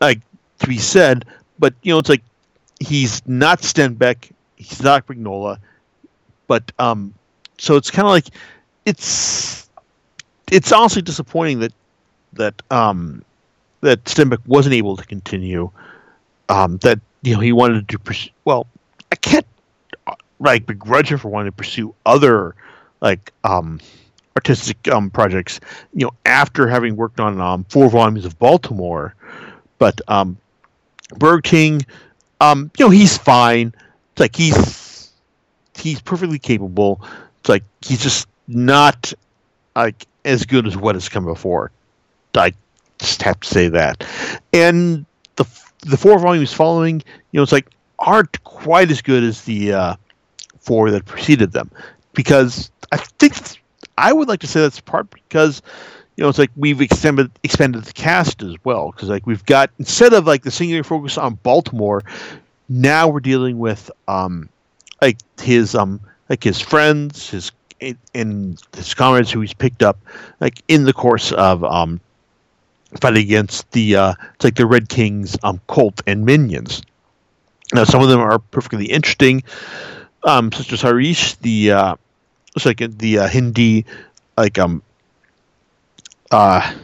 like 0.00 0.20
to 0.60 0.66
be 0.66 0.78
said, 0.78 1.24
but 1.58 1.74
you 1.82 1.92
know 1.92 1.98
it's 1.98 2.08
like 2.08 2.22
he's 2.80 3.26
not 3.26 3.60
Stenbeck, 3.60 4.30
he's 4.56 4.82
not 4.82 5.06
Mignola, 5.06 5.58
but 6.46 6.70
um, 6.78 7.14
so 7.58 7.76
it's 7.76 7.90
kind 7.90 8.06
of 8.06 8.12
like 8.12 8.28
it's 8.86 9.68
it's 10.50 10.72
honestly 10.72 11.02
disappointing 11.02 11.60
that 11.60 11.72
that 12.34 12.62
um 12.70 13.22
that 13.80 14.04
Stenbeck 14.04 14.38
wasn't 14.46 14.74
able 14.74 14.96
to 14.96 15.04
continue. 15.06 15.70
Um, 16.48 16.78
that 16.78 16.98
you 17.22 17.34
know 17.34 17.40
he 17.40 17.52
wanted 17.52 17.88
to 17.88 17.98
pursue. 17.98 18.30
Well, 18.44 18.66
I 19.12 19.16
can't 19.16 19.46
like 20.40 20.66
begrudge 20.66 21.10
him 21.10 21.18
for 21.18 21.28
wanting 21.28 21.50
to 21.50 21.56
pursue 21.56 21.94
other 22.06 22.54
like 23.00 23.32
um 23.44 23.80
artistic 24.36 24.88
um 24.88 25.10
projects. 25.10 25.60
You 25.94 26.06
know, 26.06 26.12
after 26.26 26.68
having 26.68 26.96
worked 26.96 27.20
on 27.20 27.40
um 27.40 27.64
four 27.64 27.88
volumes 27.88 28.24
of 28.24 28.38
Baltimore, 28.38 29.14
but 29.78 30.00
um 30.08 30.38
Bergting, 31.16 31.86
um, 32.40 32.70
you 32.78 32.84
know, 32.84 32.90
he's 32.90 33.16
fine. 33.16 33.72
It's 34.12 34.20
like 34.20 34.36
he's 34.36 35.10
he's 35.74 36.00
perfectly 36.00 36.38
capable. 36.38 37.00
It's 37.40 37.48
like 37.48 37.64
he's 37.80 38.02
just 38.02 38.28
not 38.46 39.12
like 39.74 40.06
as 40.24 40.44
good 40.44 40.66
as 40.66 40.76
what 40.76 40.94
has 40.96 41.08
come 41.08 41.24
before. 41.24 41.70
I 42.34 42.52
just 42.98 43.22
have 43.22 43.40
to 43.40 43.48
say 43.48 43.68
that. 43.68 44.04
And 44.52 45.06
the 45.36 45.46
the 45.80 45.96
four 45.96 46.18
volumes 46.18 46.52
following, 46.52 47.02
you 47.32 47.38
know, 47.38 47.42
it's 47.42 47.52
like 47.52 47.70
aren't 47.98 48.42
quite 48.44 48.90
as 48.90 49.00
good 49.00 49.22
as 49.22 49.42
the 49.42 49.72
uh, 49.72 49.96
four 50.68 50.90
that 50.92 51.06
preceded 51.06 51.52
them, 51.52 51.70
because 52.12 52.70
I 52.92 52.98
think 52.98 53.34
I 53.96 54.12
would 54.12 54.28
like 54.28 54.40
to 54.40 54.46
say 54.46 54.60
that's 54.60 54.80
part 54.80 55.10
because 55.10 55.62
you 56.16 56.22
know, 56.22 56.28
it's 56.28 56.38
like 56.38 56.50
we've 56.56 56.80
extended 56.80 57.30
expanded 57.44 57.84
the 57.84 57.92
cast 57.92 58.42
as 58.42 58.56
well. 58.64 58.90
Because 58.90 59.08
like 59.08 59.24
we've 59.24 59.46
got 59.46 59.70
instead 59.78 60.12
of 60.12 60.26
like 60.26 60.42
the 60.42 60.50
singular 60.50 60.82
focus 60.82 61.16
on 61.16 61.34
Baltimore, 61.44 62.02
now 62.68 63.08
we're 63.08 63.20
dealing 63.20 63.58
with 63.60 63.88
um 64.08 64.48
like 65.00 65.18
his 65.40 65.76
um 65.76 66.00
like 66.28 66.42
his 66.42 66.60
friends, 66.60 67.30
his 67.30 67.52
and 68.14 68.60
his 68.74 68.94
comrades 68.94 69.30
who 69.30 69.40
he's 69.40 69.54
picked 69.54 69.84
up 69.84 69.96
like 70.40 70.60
in 70.66 70.82
the 70.84 70.92
course 70.92 71.30
of 71.30 71.62
um 71.62 72.00
fighting 73.00 73.22
against 73.22 73.70
the 73.70 73.94
uh 73.94 74.14
it's 74.34 74.44
like 74.44 74.56
the 74.56 74.66
Red 74.66 74.88
King's 74.88 75.36
um 75.44 75.60
cult 75.68 76.02
and 76.04 76.26
minions. 76.26 76.82
Now 77.72 77.84
some 77.84 78.02
of 78.02 78.08
them 78.08 78.18
are 78.18 78.40
perfectly 78.40 78.86
interesting, 78.86 79.44
um 80.24 80.50
as 80.52 80.80
Harish, 80.80 81.34
the 81.36 81.72
uh 81.72 81.96
it's 82.56 82.66
like 82.66 82.78
the 82.78 83.18
uh, 83.20 83.28
Hindi 83.28 83.84
like 84.36 84.58
um 84.58 84.82
uh 86.30 86.74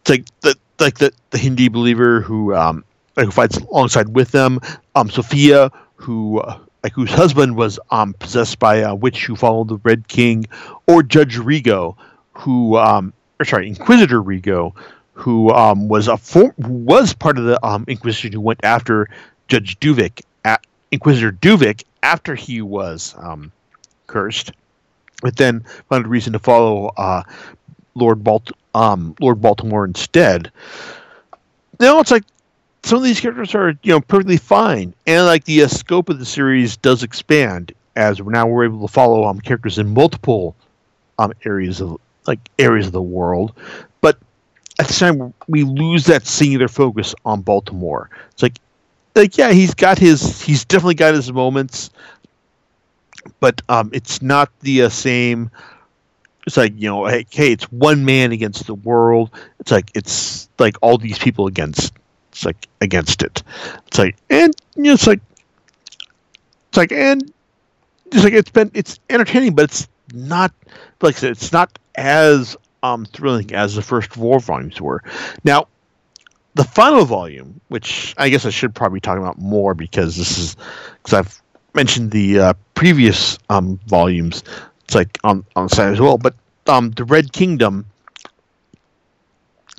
it's 0.00 0.10
like 0.10 0.40
the 0.40 0.56
like 0.78 0.98
the, 0.98 1.12
the 1.30 1.38
Hindi 1.38 1.68
believer 1.68 2.20
who 2.20 2.54
um 2.54 2.84
like 3.16 3.26
who 3.26 3.32
fights 3.32 3.56
alongside 3.56 4.08
with 4.14 4.30
them. 4.32 4.60
Um 4.94 5.10
Sophia 5.10 5.70
who 5.96 6.40
uh, 6.40 6.58
like 6.82 6.92
whose 6.92 7.10
husband 7.10 7.56
was 7.56 7.78
um 7.90 8.14
possessed 8.14 8.58
by 8.58 8.76
a 8.76 8.94
witch 8.94 9.24
who 9.24 9.36
followed 9.36 9.68
the 9.68 9.78
Red 9.82 10.08
King. 10.08 10.46
Or 10.86 11.02
Judge 11.02 11.38
Rigo 11.38 11.96
who 12.32 12.76
um 12.76 13.12
or 13.40 13.46
sorry 13.46 13.68
Inquisitor 13.68 14.22
Rigo 14.22 14.74
who 15.14 15.50
um 15.50 15.88
was 15.88 16.08
a 16.08 16.16
form 16.16 16.52
was 16.58 17.14
part 17.14 17.38
of 17.38 17.44
the 17.44 17.64
um 17.64 17.84
Inquisition 17.88 18.32
who 18.32 18.40
went 18.40 18.60
after 18.62 19.08
Judge 19.48 19.78
Duvic. 19.80 20.22
At 20.44 20.66
Inquisitor 20.92 21.32
Duvic 21.32 21.84
after 22.04 22.36
he 22.36 22.62
was 22.62 23.14
um 23.18 23.50
cursed 24.06 24.52
but 25.22 25.36
then 25.36 25.64
found 25.88 26.06
a 26.06 26.08
reason 26.08 26.32
to 26.34 26.38
follow 26.38 26.92
uh 26.96 27.22
Lord 27.94 28.24
Balt 28.24 28.50
um, 28.74 29.14
Lord 29.20 29.40
Baltimore 29.40 29.84
instead. 29.84 30.50
Now 31.80 32.00
it's 32.00 32.10
like 32.10 32.24
some 32.82 32.98
of 32.98 33.04
these 33.04 33.20
characters 33.20 33.54
are 33.54 33.70
you 33.82 33.92
know 33.92 34.00
perfectly 34.00 34.36
fine, 34.36 34.94
and 35.06 35.26
like 35.26 35.44
the 35.44 35.62
uh, 35.62 35.68
scope 35.68 36.08
of 36.08 36.18
the 36.18 36.24
series 36.26 36.76
does 36.76 37.02
expand 37.02 37.72
as 37.96 38.20
now 38.20 38.46
we're 38.46 38.64
able 38.64 38.86
to 38.86 38.92
follow 38.92 39.24
um 39.24 39.40
characters 39.40 39.78
in 39.78 39.94
multiple 39.94 40.56
um 41.18 41.32
areas 41.44 41.80
of 41.80 41.98
like 42.26 42.40
areas 42.58 42.86
of 42.86 42.92
the 42.92 43.02
world, 43.02 43.52
but 44.00 44.18
at 44.78 44.88
the 44.88 44.92
same 44.92 45.18
time 45.18 45.34
we 45.46 45.62
lose 45.62 46.06
that 46.06 46.26
singular 46.26 46.68
focus 46.68 47.14
on 47.24 47.42
Baltimore. 47.42 48.10
It's 48.32 48.42
like 48.42 48.58
like 49.14 49.36
yeah, 49.38 49.52
he's 49.52 49.74
got 49.74 49.98
his 49.98 50.42
he's 50.42 50.64
definitely 50.64 50.94
got 50.94 51.14
his 51.14 51.32
moments, 51.32 51.90
but 53.40 53.62
um 53.68 53.90
it's 53.92 54.22
not 54.22 54.50
the 54.60 54.82
uh, 54.82 54.88
same. 54.88 55.50
It's 56.46 56.56
like 56.56 56.72
you 56.76 56.88
know, 56.88 57.06
hey, 57.06 57.26
hey, 57.30 57.52
it's 57.52 57.64
one 57.72 58.04
man 58.04 58.32
against 58.32 58.66
the 58.66 58.74
world. 58.74 59.30
It's 59.60 59.70
like 59.70 59.90
it's 59.94 60.48
like 60.58 60.76
all 60.82 60.98
these 60.98 61.18
people 61.18 61.46
against 61.46 61.94
it's 62.32 62.44
like 62.44 62.68
against 62.80 63.22
it. 63.22 63.42
It's 63.86 63.98
like 63.98 64.16
and 64.28 64.54
you 64.76 64.84
know, 64.84 64.92
it's 64.92 65.06
like 65.06 65.20
it's 66.68 66.76
like 66.76 66.92
and 66.92 67.32
it's 68.06 68.24
like 68.24 68.32
it's 68.32 68.50
been 68.50 68.70
it's 68.74 68.98
entertaining, 69.08 69.54
but 69.54 69.64
it's 69.64 69.88
not 70.12 70.52
like 71.00 71.14
I 71.16 71.18
said, 71.18 71.30
it's 71.30 71.52
not 71.52 71.78
as 71.94 72.56
um 72.82 73.06
thrilling 73.06 73.54
as 73.54 73.76
the 73.76 73.82
first 73.82 74.12
four 74.12 74.40
volumes 74.40 74.80
were. 74.80 75.02
Now, 75.44 75.68
the 76.54 76.64
final 76.64 77.04
volume, 77.04 77.60
which 77.68 78.14
I 78.18 78.28
guess 78.28 78.46
I 78.46 78.50
should 78.50 78.74
probably 78.74 79.00
talk 79.00 79.18
about 79.18 79.38
more 79.38 79.74
because 79.74 80.16
this 80.16 80.38
is 80.38 80.56
because 81.02 81.14
I've 81.14 81.42
mentioned 81.74 82.10
the 82.10 82.38
uh, 82.40 82.52
previous 82.74 83.38
um 83.50 83.78
volumes. 83.86 84.42
It's 84.84 84.94
like 84.94 85.18
on 85.24 85.44
on 85.56 85.66
the 85.66 85.74
side 85.74 85.92
as 85.92 86.00
well, 86.00 86.18
but 86.18 86.34
um 86.66 86.90
the 86.92 87.04
Red 87.04 87.32
Kingdom. 87.32 87.86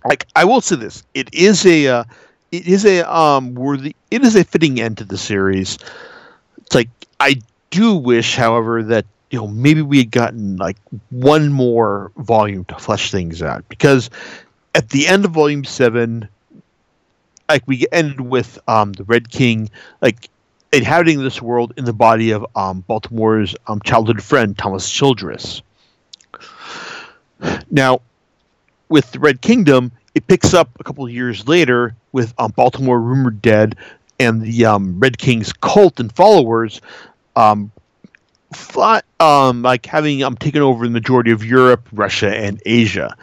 Like 0.04 0.28
I 0.36 0.46
will 0.46 0.62
say 0.62 0.76
this, 0.76 1.04
it 1.14 1.34
is 1.34 1.66
a 1.66 1.88
uh, 1.88 2.04
it 2.52 2.68
is 2.68 2.86
a 2.86 3.02
um 3.12 3.56
worthy 3.56 3.96
it 4.12 4.24
is 4.24 4.36
a 4.36 4.44
fitting 4.44 4.80
end 4.80 4.98
to 5.00 5.04
the 5.04 5.18
series. 5.18 5.78
It's 6.58 6.76
like 6.76 6.90
I 7.20 7.42
do 7.72 7.96
wish, 7.96 8.36
however, 8.36 8.84
that 8.84 9.06
you 9.32 9.40
know 9.40 9.48
maybe 9.48 9.82
we 9.82 9.98
had 10.00 10.12
gotten 10.12 10.58
like 10.58 10.78
one 11.10 11.52
more 11.52 12.12
volume 12.18 12.66
to 12.66 12.76
flesh 12.76 13.12
things 13.12 13.42
out 13.42 13.68
because 13.70 14.10
at 14.76 14.90
the 14.90 15.08
end 15.08 15.26
of 15.26 15.32
volume 15.32 15.64
seven, 15.64 16.28
like 17.50 17.64
we 17.68 17.86
ended 17.92 18.22
with 18.22 18.60
um 18.68 18.94
the 18.94 19.04
Red 19.04 19.30
King 19.30 19.70
like 20.02 20.30
inhabiting 20.72 21.24
this 21.24 21.42
world 21.42 21.74
in 21.78 21.86
the 21.86 21.94
body 21.94 22.32
of 22.32 22.46
um 22.56 22.82
Baltimore's 22.82 23.56
um 23.68 23.82
childhood 23.82 24.22
friend 24.22 24.58
Thomas 24.58 24.90
Childress. 24.90 25.62
Now, 27.70 28.02
with 28.90 29.12
the 29.12 29.20
Red 29.20 29.42
Kingdom, 29.42 29.92
it 30.14 30.28
picks 30.28 30.54
up 30.54 30.70
a 30.80 30.84
couple 30.84 31.06
of 31.06 31.12
years 31.12 31.48
later 31.48 31.96
with 32.12 32.34
um, 32.38 32.52
Baltimore 32.56 33.00
rumored 33.00 33.42
dead 33.42 33.76
and 34.20 34.42
the 34.42 34.66
um, 34.66 35.00
Red 35.00 35.18
King's 35.18 35.52
cult 35.52 36.00
and 36.00 36.12
followers, 36.12 36.80
um, 37.36 37.72
um, 39.20 39.62
like 39.62 39.86
having 39.86 40.24
um, 40.24 40.38
taken 40.38 40.62
over 40.62 40.86
the 40.86 40.92
majority 40.92 41.32
of 41.32 41.44
Europe, 41.44 41.88
Russia, 41.92 42.34
and 42.34 42.62
Asia. 42.66 43.16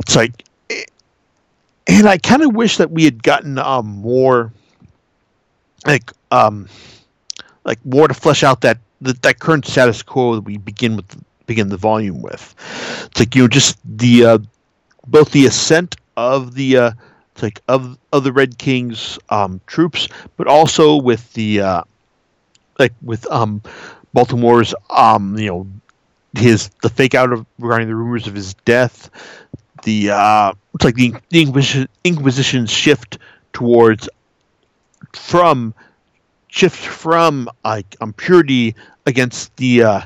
It's 0.00 0.16
like, 0.16 0.44
and 1.86 2.08
I 2.08 2.18
kind 2.18 2.42
of 2.42 2.54
wish 2.54 2.76
that 2.78 2.90
we 2.90 3.04
had 3.04 3.22
gotten 3.22 3.58
um, 3.58 3.86
more, 3.86 4.52
like, 5.86 6.10
um, 6.30 6.68
like 7.64 7.84
more 7.84 8.08
to 8.08 8.14
flesh 8.14 8.42
out 8.42 8.60
that 8.62 8.78
that, 9.00 9.22
that 9.22 9.38
current 9.38 9.66
status 9.66 10.02
quo 10.02 10.34
that 10.34 10.42
we 10.42 10.56
begin 10.58 10.96
with 10.96 11.22
begin 11.46 11.68
the 11.68 11.76
volume 11.76 12.22
with. 12.22 12.54
It's 13.06 13.20
like 13.20 13.34
you 13.34 13.42
know 13.42 13.48
just 13.48 13.78
the 13.84 14.24
uh, 14.24 14.38
both 15.06 15.30
the 15.32 15.46
ascent 15.46 15.96
of 16.16 16.54
the 16.54 16.76
uh, 16.76 16.90
like 17.42 17.60
of 17.68 17.98
of 18.12 18.24
the 18.24 18.32
Red 18.32 18.58
King's 18.58 19.18
um, 19.30 19.60
troops, 19.66 20.08
but 20.36 20.46
also 20.46 20.96
with 20.96 21.32
the 21.34 21.60
uh, 21.60 21.82
like 22.78 22.92
with 23.02 23.30
um, 23.30 23.62
Baltimore's 24.12 24.74
um, 24.90 25.36
you 25.38 25.48
know 25.48 25.66
his 26.36 26.68
the 26.82 26.88
fake 26.88 27.14
out 27.14 27.32
of 27.32 27.46
regarding 27.58 27.88
the 27.88 27.94
rumors 27.94 28.26
of 28.26 28.34
his 28.34 28.54
death. 28.64 29.10
The 29.84 30.10
uh, 30.10 30.52
it's 30.74 30.84
like 30.84 30.94
the, 30.94 31.14
the 31.30 31.42
Inquisition 31.42 31.88
Inquisition's 32.04 32.70
shift 32.70 33.18
towards 33.52 34.08
from 35.12 35.74
shift 36.48 36.76
from 36.76 37.48
like 37.64 37.96
um, 38.00 38.12
purity 38.12 38.74
against 39.06 39.54
the 39.56 39.82
uh, 39.82 40.00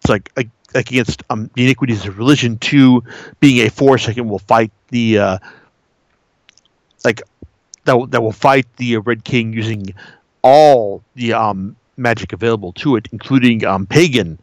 it's 0.00 0.08
like 0.08 0.30
like 0.36 0.48
against 0.74 1.22
um, 1.30 1.50
the 1.54 1.64
iniquities 1.64 2.06
of 2.06 2.18
religion 2.18 2.58
to 2.58 3.02
being 3.40 3.66
a 3.66 3.70
force 3.70 4.06
that 4.06 4.16
will 4.22 4.38
fight 4.38 4.72
the 4.88 5.18
uh, 5.18 5.38
like 7.04 7.22
that 7.84 8.10
that 8.10 8.22
will 8.22 8.32
fight 8.32 8.66
the 8.76 8.98
Red 8.98 9.24
King 9.24 9.52
using 9.52 9.94
all 10.42 11.02
the 11.14 11.32
um, 11.32 11.76
magic 11.96 12.32
available 12.32 12.72
to 12.74 12.96
it, 12.96 13.08
including 13.12 13.64
um, 13.64 13.86
pagan 13.86 14.38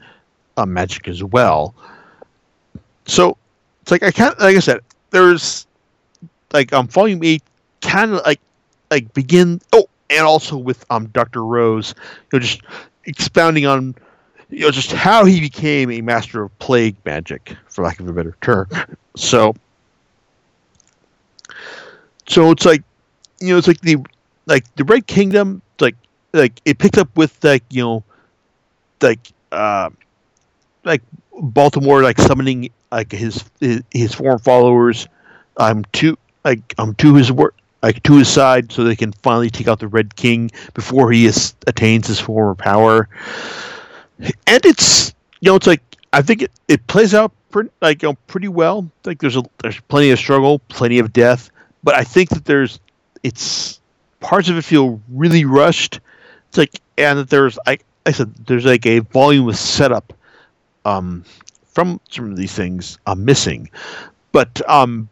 um, 0.57 0.73
magic 0.73 1.07
as 1.07 1.23
well. 1.23 1.73
So 3.05 3.37
it's 3.89 3.91
like 3.91 4.03
I 4.03 4.11
can't 4.11 4.39
like 4.39 4.55
I 4.55 4.59
said, 4.59 4.81
there's 5.09 5.65
like 6.53 6.71
um 6.73 6.87
volume 6.87 7.23
eight 7.23 7.43
kind 7.81 8.13
of 8.13 8.21
like 8.25 8.39
like 8.91 9.11
begin 9.13 9.61
oh 9.73 9.87
and 10.09 10.21
also 10.21 10.57
with 10.57 10.85
um 10.91 11.07
Dr. 11.07 11.43
Rose, 11.43 11.95
you 12.31 12.37
know, 12.37 12.39
just 12.39 12.61
expounding 13.05 13.65
on 13.65 13.95
you 14.49 14.61
know 14.61 14.71
just 14.71 14.91
how 14.91 15.25
he 15.25 15.39
became 15.39 15.89
a 15.91 16.01
master 16.01 16.43
of 16.43 16.59
plague 16.59 16.95
magic, 17.05 17.55
for 17.67 17.83
lack 17.83 17.99
of 17.99 18.07
a 18.07 18.13
better 18.13 18.35
term. 18.41 18.67
So 19.15 19.55
so 22.27 22.51
it's 22.51 22.65
like 22.65 22.83
you 23.39 23.49
know 23.49 23.57
it's 23.57 23.67
like 23.67 23.81
the 23.81 23.97
like 24.45 24.63
the 24.75 24.83
red 24.83 25.07
kingdom 25.07 25.63
like 25.79 25.95
like 26.33 26.61
it 26.63 26.77
picks 26.77 26.99
up 26.99 27.09
with 27.17 27.43
like 27.43 27.63
you 27.71 27.81
know 27.81 28.03
like 29.01 29.31
uh 29.51 29.89
like 30.83 31.01
baltimore 31.33 32.03
like 32.03 32.19
summoning 32.19 32.69
like 32.91 33.11
his 33.11 33.43
his, 33.59 34.13
foreign 34.13 34.39
followers 34.39 35.07
um 35.57 35.83
to 35.93 36.17
like 36.43 36.73
um 36.77 36.95
to 36.95 37.15
his 37.15 37.31
work 37.31 37.55
like 37.81 38.01
to 38.03 38.17
his 38.17 38.27
side 38.27 38.71
so 38.71 38.83
they 38.83 38.95
can 38.95 39.11
finally 39.11 39.49
take 39.49 39.67
out 39.67 39.79
the 39.79 39.87
red 39.87 40.15
king 40.15 40.51
before 40.73 41.11
he 41.11 41.25
is, 41.25 41.53
attains 41.67 42.07
his 42.07 42.19
former 42.19 42.55
power 42.55 43.07
and 44.19 44.65
it's 44.65 45.13
you 45.39 45.49
know 45.49 45.55
it's 45.55 45.67
like 45.67 45.81
i 46.13 46.21
think 46.21 46.41
it, 46.41 46.51
it 46.67 46.85
plays 46.87 47.13
out 47.13 47.31
pretty 47.49 47.69
like 47.81 48.01
you 48.01 48.09
know 48.09 48.15
pretty 48.27 48.47
well 48.47 48.89
like 49.05 49.19
there's 49.19 49.37
a 49.37 49.43
there's 49.61 49.79
plenty 49.81 50.11
of 50.11 50.19
struggle 50.19 50.59
plenty 50.67 50.99
of 50.99 51.13
death 51.13 51.51
but 51.83 51.95
I 51.95 52.03
think 52.03 52.29
that 52.29 52.45
there's 52.45 52.79
it's 53.23 53.79
parts 54.19 54.49
of 54.49 54.57
it 54.57 54.63
feel 54.63 55.01
really 55.09 55.45
rushed. 55.45 55.99
It's 56.49 56.57
like 56.57 56.79
and 56.97 57.19
that 57.19 57.29
there's 57.29 57.57
like 57.65 57.85
I 58.05 58.11
said 58.11 58.33
there's 58.47 58.65
like 58.65 58.85
a 58.85 58.99
volume 58.99 59.47
of 59.49 59.57
setup 59.57 60.13
um, 60.85 61.23
from 61.79 62.01
some 62.09 62.29
of 62.29 62.35
these 62.35 62.51
things 62.51 62.97
I'm 63.07 63.23
missing, 63.23 63.69
but 64.33 64.61
um, 64.69 65.07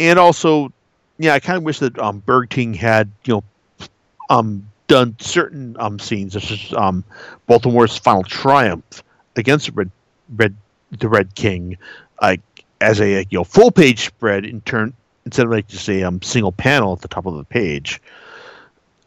and 0.00 0.18
also 0.18 0.72
yeah 1.18 1.34
I 1.34 1.40
kind 1.40 1.58
of 1.58 1.62
wish 1.62 1.78
that 1.80 1.98
um, 1.98 2.22
Bergting 2.24 2.72
had 2.72 3.10
you 3.26 3.34
know 3.34 3.86
um 4.30 4.66
done 4.86 5.14
certain 5.20 5.76
um 5.78 5.98
scenes 5.98 6.32
such 6.32 6.50
as 6.50 6.72
um 6.72 7.04
Baltimore's 7.46 7.98
final 7.98 8.22
triumph 8.22 9.02
against 9.36 9.66
the 9.66 9.72
Red 9.72 9.90
Red 10.36 10.56
the 10.98 11.06
Red 11.06 11.34
King 11.34 11.76
like 12.22 12.40
as 12.80 12.98
a 13.02 13.26
you 13.28 13.38
know 13.38 13.44
full 13.44 13.70
page 13.70 14.06
spread 14.06 14.46
in 14.46 14.62
turn 14.62 14.94
instead 15.26 15.44
of 15.44 15.52
like 15.52 15.68
just 15.68 15.86
a 15.90 16.02
um, 16.02 16.22
single 16.22 16.52
panel 16.52 16.94
at 16.94 17.02
the 17.02 17.08
top 17.08 17.26
of 17.26 17.36
the 17.36 17.44
page. 17.44 18.00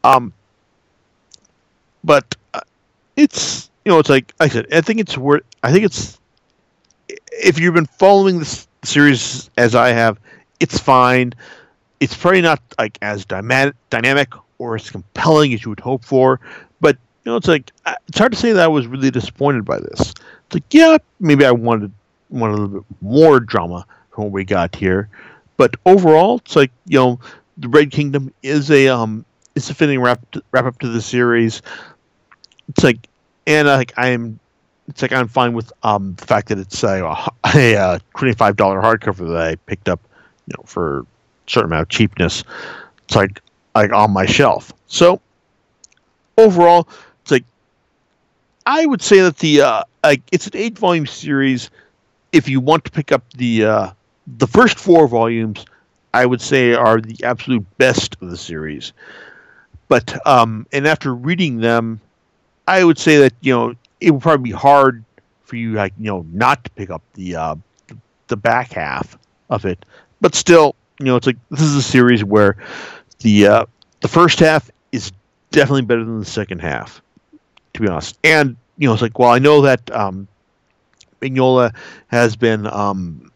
Um, 0.04 0.32
but 2.04 2.36
uh, 2.54 2.62
it's 3.16 3.72
you 3.84 3.92
know 3.92 3.98
it's 3.98 4.10
like 4.10 4.32
I 4.40 4.48
said 4.48 4.68
I 4.72 4.82
think 4.82 5.00
it's 5.00 5.18
worth 5.18 5.42
I 5.64 5.72
think 5.72 5.86
it's 5.86 6.21
if 7.32 7.60
you've 7.60 7.74
been 7.74 7.86
following 7.86 8.40
this 8.40 8.68
series 8.84 9.50
as 9.58 9.76
I 9.76 9.90
have, 9.90 10.20
it's 10.60 10.78
fine. 10.78 11.34
It's 12.00 12.16
probably 12.16 12.42
not 12.42 12.62
like 12.80 12.98
as 13.02 13.26
dynamic 13.26 14.34
or 14.58 14.76
as 14.76 14.90
compelling 14.90 15.54
as 15.54 15.64
you 15.64 15.70
would 15.70 15.80
hope 15.80 16.04
for, 16.04 16.40
but 16.80 16.98
you 17.26 17.32
know 17.32 17.36
it's 17.36 17.48
like 17.48 17.72
it's 18.08 18.18
hard 18.18 18.32
to 18.32 18.38
say 18.38 18.52
that 18.52 18.64
I 18.64 18.68
was 18.68 18.88
really 18.88 19.12
disappointed 19.12 19.66
by 19.66 19.80
this. 19.80 20.00
It's 20.02 20.54
like 20.54 20.64
yeah, 20.72 20.98
maybe 21.20 21.46
I 21.46 21.52
wanted 21.52 21.92
wanted 22.30 22.54
a 22.54 22.62
little 22.62 22.80
bit 22.80 22.84
more 23.02 23.40
drama 23.40 23.86
from 24.12 24.26
what 24.26 24.34
we 24.34 24.44
got 24.44 24.76
here, 24.76 25.10
but 25.58 25.76
overall, 25.86 26.38
it's 26.38 26.56
like 26.56 26.72
you 26.88 26.98
know, 26.98 27.20
the 27.58 27.70
Red 27.70 27.92
Kingdom 27.92 28.34
is 28.42 28.72
a 28.72 28.88
um, 28.88 29.26
it's 29.56 29.70
a 29.70 29.76
fitting 29.76 30.00
wrap 30.00 30.20
wrap 30.52 30.66
up 30.66 30.80
to 30.80 30.88
the 30.88 31.02
series. 31.02 31.62
It's 32.70 32.84
like, 32.84 33.08
and 33.46 33.68
like 33.68 33.94
I'm, 33.98 34.40
it's 34.92 35.02
like 35.02 35.14
I'm 35.14 35.28
fine 35.30 35.54
with 35.54 35.72
um 35.84 36.16
the 36.16 36.26
fact 36.26 36.50
that 36.50 36.60
it's 36.60 36.84
a 36.84 37.04
a, 37.56 37.74
a 37.74 38.02
twenty 38.16 38.34
five 38.34 38.58
dollar 38.58 38.82
hardcover 38.82 39.28
that 39.30 39.38
I 39.38 39.56
picked 39.56 39.88
up, 39.88 40.02
you 40.48 40.54
know, 40.58 40.64
for 40.66 41.00
a 41.00 41.06
certain 41.48 41.70
amount 41.70 41.84
of 41.84 41.90
cheapness. 41.90 42.44
It's 43.06 43.16
like 43.16 43.42
like 43.74 43.94
on 43.94 44.12
my 44.12 44.26
shelf. 44.26 44.74
So 44.88 45.22
overall, 46.38 46.90
it's 47.22 47.32
like 47.32 47.46
I 48.66 48.86
would 48.86 49.02
say 49.02 49.22
that 49.22 49.38
the 49.38 49.62
uh, 49.62 49.84
like 50.04 50.22
it's 50.32 50.48
an 50.48 50.56
eight 50.56 50.78
volume 50.78 51.08
series. 51.08 51.70
If 52.34 52.48
you 52.50 52.60
want 52.60 52.84
to 52.86 52.92
pick 52.92 53.12
up 53.12 53.24
the 53.36 53.66
uh, 53.66 53.92
the 54.38 54.48
first 54.48 54.78
four 54.78 55.08
volumes, 55.08 55.66
I 56.14 56.26
would 56.26 56.42
say 56.42 56.74
are 56.74 57.00
the 57.00 57.24
absolute 57.24 57.66
best 57.78 58.18
of 58.22 58.30
the 58.30 58.38
series. 58.38 58.92
But 59.88 60.26
um, 60.28 60.68
and 60.74 60.86
after 60.86 61.16
reading 61.16 61.58
them, 61.58 62.02
I 62.68 62.84
would 62.84 62.98
say 62.98 63.18
that 63.20 63.34
you 63.42 63.54
know 63.54 63.74
it 64.02 64.12
would 64.12 64.22
probably 64.22 64.50
be 64.50 64.56
hard 64.56 65.04
for 65.44 65.56
you 65.56 65.74
like 65.74 65.94
you 65.98 66.06
know 66.06 66.26
not 66.32 66.64
to 66.64 66.70
pick 66.72 66.90
up 66.90 67.02
the 67.14 67.36
uh, 67.36 67.56
the 68.28 68.38
back 68.38 68.74
half 68.74 69.18
of 69.50 69.66
it. 69.66 69.86
But 70.20 70.36
still, 70.36 70.76
you 71.00 71.06
know, 71.06 71.16
it's 71.16 71.28
like 71.28 71.38
this 71.50 71.62
is 71.62 71.76
a 71.76 71.82
series 71.82 72.24
where 72.24 72.58
the 73.20 73.48
uh, 73.48 73.66
the 74.02 74.08
first 74.08 74.40
half 74.40 74.70
is 74.92 75.12
definitely 75.52 75.84
better 75.84 76.04
than 76.04 76.20
the 76.20 76.26
second 76.26 76.60
half, 76.60 77.02
to 77.74 77.82
be 77.82 77.88
honest. 77.88 78.18
And 78.24 78.58
you 78.78 78.88
know, 78.88 78.94
it's 78.94 79.02
like 79.02 79.20
well, 79.20 79.30
I 79.30 79.40
know 79.40 79.62
that 79.62 79.90
um, 79.92 80.28
Mignola 81.22 81.76
has 82.08 82.36
been 82.36 82.68
um, 82.68 83.32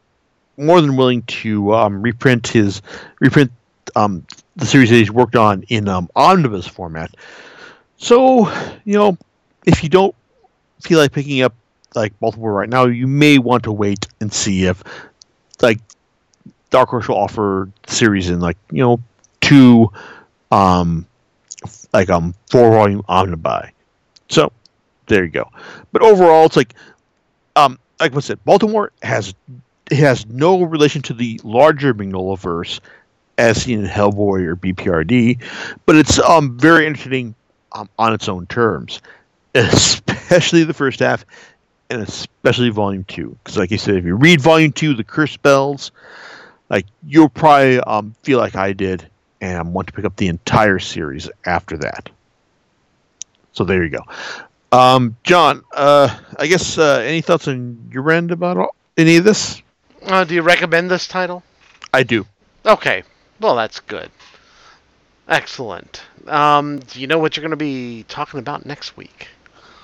more 0.58 0.82
than 0.82 0.96
willing 0.96 1.22
to 1.24 1.74
um, 1.76 2.02
reprint 2.02 2.48
his 2.48 2.82
reprint 3.20 3.52
um, 3.96 4.26
the 4.56 4.66
series 4.66 4.90
that 4.90 4.96
he's 4.96 5.12
worked 5.12 5.36
on 5.36 5.64
in 5.70 5.88
um, 5.88 6.10
omnibus 6.16 6.68
format. 6.68 7.16
So, 7.98 8.52
you 8.84 8.94
know, 8.94 9.18
if 9.66 9.84
you 9.84 9.90
don't 9.90 10.16
feel 10.82 11.00
like 11.00 11.12
picking 11.12 11.42
up 11.42 11.54
like 11.96 12.18
Baltimore 12.20 12.54
right 12.54 12.70
now, 12.70 12.86
you 12.86 13.08
may 13.08 13.38
want 13.38 13.64
to 13.64 13.72
wait 13.72 14.08
and 14.20 14.32
see 14.32 14.66
if 14.66 14.84
like 15.62 15.80
Dark 16.70 16.90
Horse 16.90 17.08
will 17.08 17.18
offer 17.18 17.70
series 17.88 18.30
in 18.30 18.40
like 18.40 18.58
you 18.72 18.84
know 18.84 19.00
two 19.42 19.92
um 20.52 21.06
like 21.94 22.10
um 22.10 22.34
four 22.50 22.72
volume 22.72 23.04
omnibuy. 23.04 23.72
So 24.30 24.52
there 25.08 25.24
you 25.24 25.30
go. 25.30 25.50
But 25.92 26.02
overall, 26.02 26.46
it's 26.46 26.58
like 26.58 26.74
um 27.56 27.80
like 28.00 28.16
I 28.16 28.20
said, 28.20 28.44
Baltimore 28.44 28.92
has 29.02 29.34
it 29.92 29.98
has 29.98 30.26
no 30.28 30.64
relation 30.64 31.02
to 31.04 31.14
the 31.14 31.40
larger 31.44 31.94
Mignola 31.94 32.38
verse 32.38 32.82
as 33.38 33.64
seen 33.64 33.80
in 33.80 33.86
Hellboy 33.86 34.46
or 34.46 34.56
BPRD, 34.56 35.42
but 35.86 35.96
it's 35.96 36.20
um 36.20 36.58
very 36.58 36.88
interesting 36.88 37.36
um, 37.74 37.90
on 38.00 38.14
its 38.14 38.28
own 38.28 38.48
terms, 38.48 39.02
especially 39.56 40.64
the 40.64 40.74
first 40.74 41.00
half 41.00 41.26
and 41.90 42.02
especially 42.02 42.70
volume 42.70 43.04
two. 43.06 43.38
Because, 43.44 43.58
like 43.58 43.72
I 43.72 43.78
said, 43.78 43.96
if 43.96 44.06
you 44.06 44.16
read 44.16 44.42
volume 44.42 44.72
two, 44.72 44.94
the 44.94 45.04
Curse 45.04 45.38
Bells, 45.38 45.92
like 46.70 46.86
you'll 47.06 47.30
probably 47.30 47.80
um, 47.80 48.16
feel 48.24 48.40
like 48.40 48.56
I 48.56 48.74
did 48.74 49.08
and 49.42 49.74
want 49.74 49.88
to 49.88 49.94
pick 49.94 50.06
up 50.06 50.16
the 50.16 50.28
entire 50.28 50.80
series 50.80 51.30
after 51.46 51.78
that. 51.78 52.10
So 53.54 53.64
there 53.64 53.84
you 53.84 53.90
go. 53.90 54.04
Um, 54.72 55.16
John, 55.24 55.64
uh, 55.74 56.16
I 56.38 56.48
guess 56.48 56.78
uh, 56.78 57.02
any 57.06 57.22
thoughts 57.22 57.48
on 57.48 57.90
your 57.92 58.12
end 58.12 58.32
about 58.32 58.58
all, 58.58 58.76
any 58.98 59.18
of 59.18 59.24
this? 59.24 59.62
Uh, 60.04 60.24
do 60.24 60.36
you 60.36 60.42
recommend 60.42 60.92
this 60.92 61.08
title? 61.08 61.44
I 61.94 62.04
do. 62.04 62.26
Okay. 62.66 63.04
Well, 63.40 63.56
that's 63.56 63.80
good. 63.80 64.10
Excellent. 65.28 66.02
Um, 66.28 66.80
do 66.80 67.00
you 67.00 67.08
know 67.08 67.20
what 67.20 67.36
you're 67.36 67.42
going 67.42 67.52
to 67.52 67.58
be 67.58 68.04
talking 68.08 68.40
about 68.40 68.66
next 68.66 68.98
week? 68.98 69.30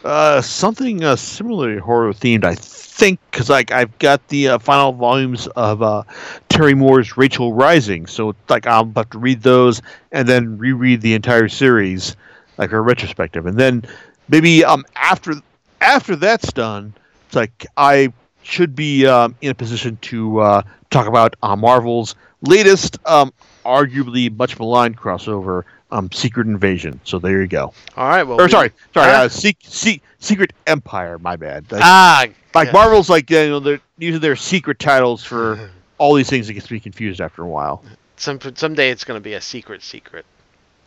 Uh, 0.03 0.41
something 0.41 1.03
uh, 1.03 1.15
similarly 1.15 1.77
horror 1.77 2.11
themed, 2.11 2.43
I 2.43 2.55
think, 2.55 3.19
because 3.29 3.49
like 3.49 3.71
I've 3.71 3.97
got 3.99 4.27
the 4.29 4.49
uh, 4.49 4.57
final 4.59 4.93
volumes 4.93 5.45
of 5.47 5.83
uh, 5.83 6.03
Terry 6.49 6.73
Moore's 6.73 7.17
Rachel 7.17 7.53
Rising, 7.53 8.07
so 8.07 8.35
like 8.49 8.65
I'll 8.65 8.91
have 8.95 9.09
to 9.11 9.19
read 9.19 9.43
those 9.43 9.81
and 10.11 10.27
then 10.27 10.57
reread 10.57 11.01
the 11.01 11.13
entire 11.13 11.47
series, 11.47 12.15
like 12.57 12.71
a 12.71 12.81
retrospective, 12.81 13.45
and 13.45 13.57
then 13.59 13.83
maybe 14.27 14.65
um 14.65 14.85
after 14.95 15.35
after 15.81 16.15
that's 16.15 16.51
done, 16.51 16.93
it's 17.27 17.35
like 17.35 17.67
I 17.77 18.11
should 18.43 18.75
be 18.75 19.05
um, 19.05 19.35
in 19.41 19.51
a 19.51 19.55
position 19.55 19.97
to 20.01 20.39
uh, 20.39 20.61
talk 20.89 21.07
about 21.07 21.35
uh, 21.43 21.55
Marvel's 21.55 22.15
latest, 22.41 22.97
um, 23.05 23.31
arguably 23.65 24.35
much 24.35 24.57
maligned 24.57 24.97
crossover, 24.97 25.63
um, 25.91 26.11
Secret 26.11 26.47
Invasion. 26.47 26.99
So 27.03 27.19
there 27.19 27.41
you 27.41 27.47
go. 27.47 27.73
All 27.97 28.07
right. 28.09 28.23
Well, 28.23 28.39
or 28.39 28.45
we- 28.45 28.49
sorry, 28.51 28.71
sorry, 28.93 29.11
Huh? 29.11 29.17
uh, 29.23 29.29
Se- 29.29 29.55
Se- 29.61 30.01
Secret 30.19 30.53
Empire. 30.67 31.17
My 31.19 31.35
bad. 31.35 31.71
Like, 31.71 31.81
ah, 31.83 32.25
like 32.53 32.67
yeah. 32.67 32.73
Marvel's 32.73 33.09
like 33.09 33.29
you 33.29 33.49
know 33.49 33.59
they're 33.59 33.81
using 33.97 34.21
their 34.21 34.35
secret 34.35 34.79
titles 34.79 35.23
for 35.23 35.69
all 35.97 36.13
these 36.15 36.29
things 36.29 36.47
that 36.47 36.53
gets 36.53 36.69
me 36.71 36.79
confused 36.79 37.19
after 37.21 37.43
a 37.43 37.47
while. 37.47 37.83
some 38.17 38.39
someday 38.55 38.89
it's 38.89 39.03
going 39.03 39.17
to 39.19 39.23
be 39.23 39.33
a 39.33 39.41
secret 39.41 39.81
secret 39.83 40.25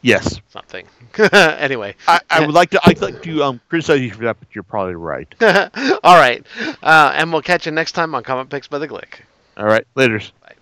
Yes, 0.02 0.38
something. 0.50 0.86
anyway. 1.32 1.94
I, 2.06 2.20
I 2.28 2.40
would 2.40 2.54
like 2.54 2.68
to. 2.70 2.80
I'd 2.84 3.00
like 3.00 3.22
to 3.22 3.42
um, 3.42 3.60
criticize 3.70 4.00
you 4.02 4.12
for 4.12 4.24
that, 4.24 4.38
but 4.38 4.48
you're 4.54 4.62
probably 4.62 4.96
right. 4.96 5.26
All 5.40 6.16
right. 6.18 6.44
Uh, 6.82 7.12
and 7.14 7.32
we'll 7.32 7.40
catch 7.40 7.64
you 7.64 7.72
next 7.72 7.92
time 7.92 8.14
on 8.14 8.22
Comic 8.22 8.50
Picks 8.50 8.68
by 8.68 8.78
the 8.78 8.86
Glick. 8.86 9.20
All 9.56 9.64
right, 9.64 9.86
later. 9.94 10.20
Bye. 10.42 10.53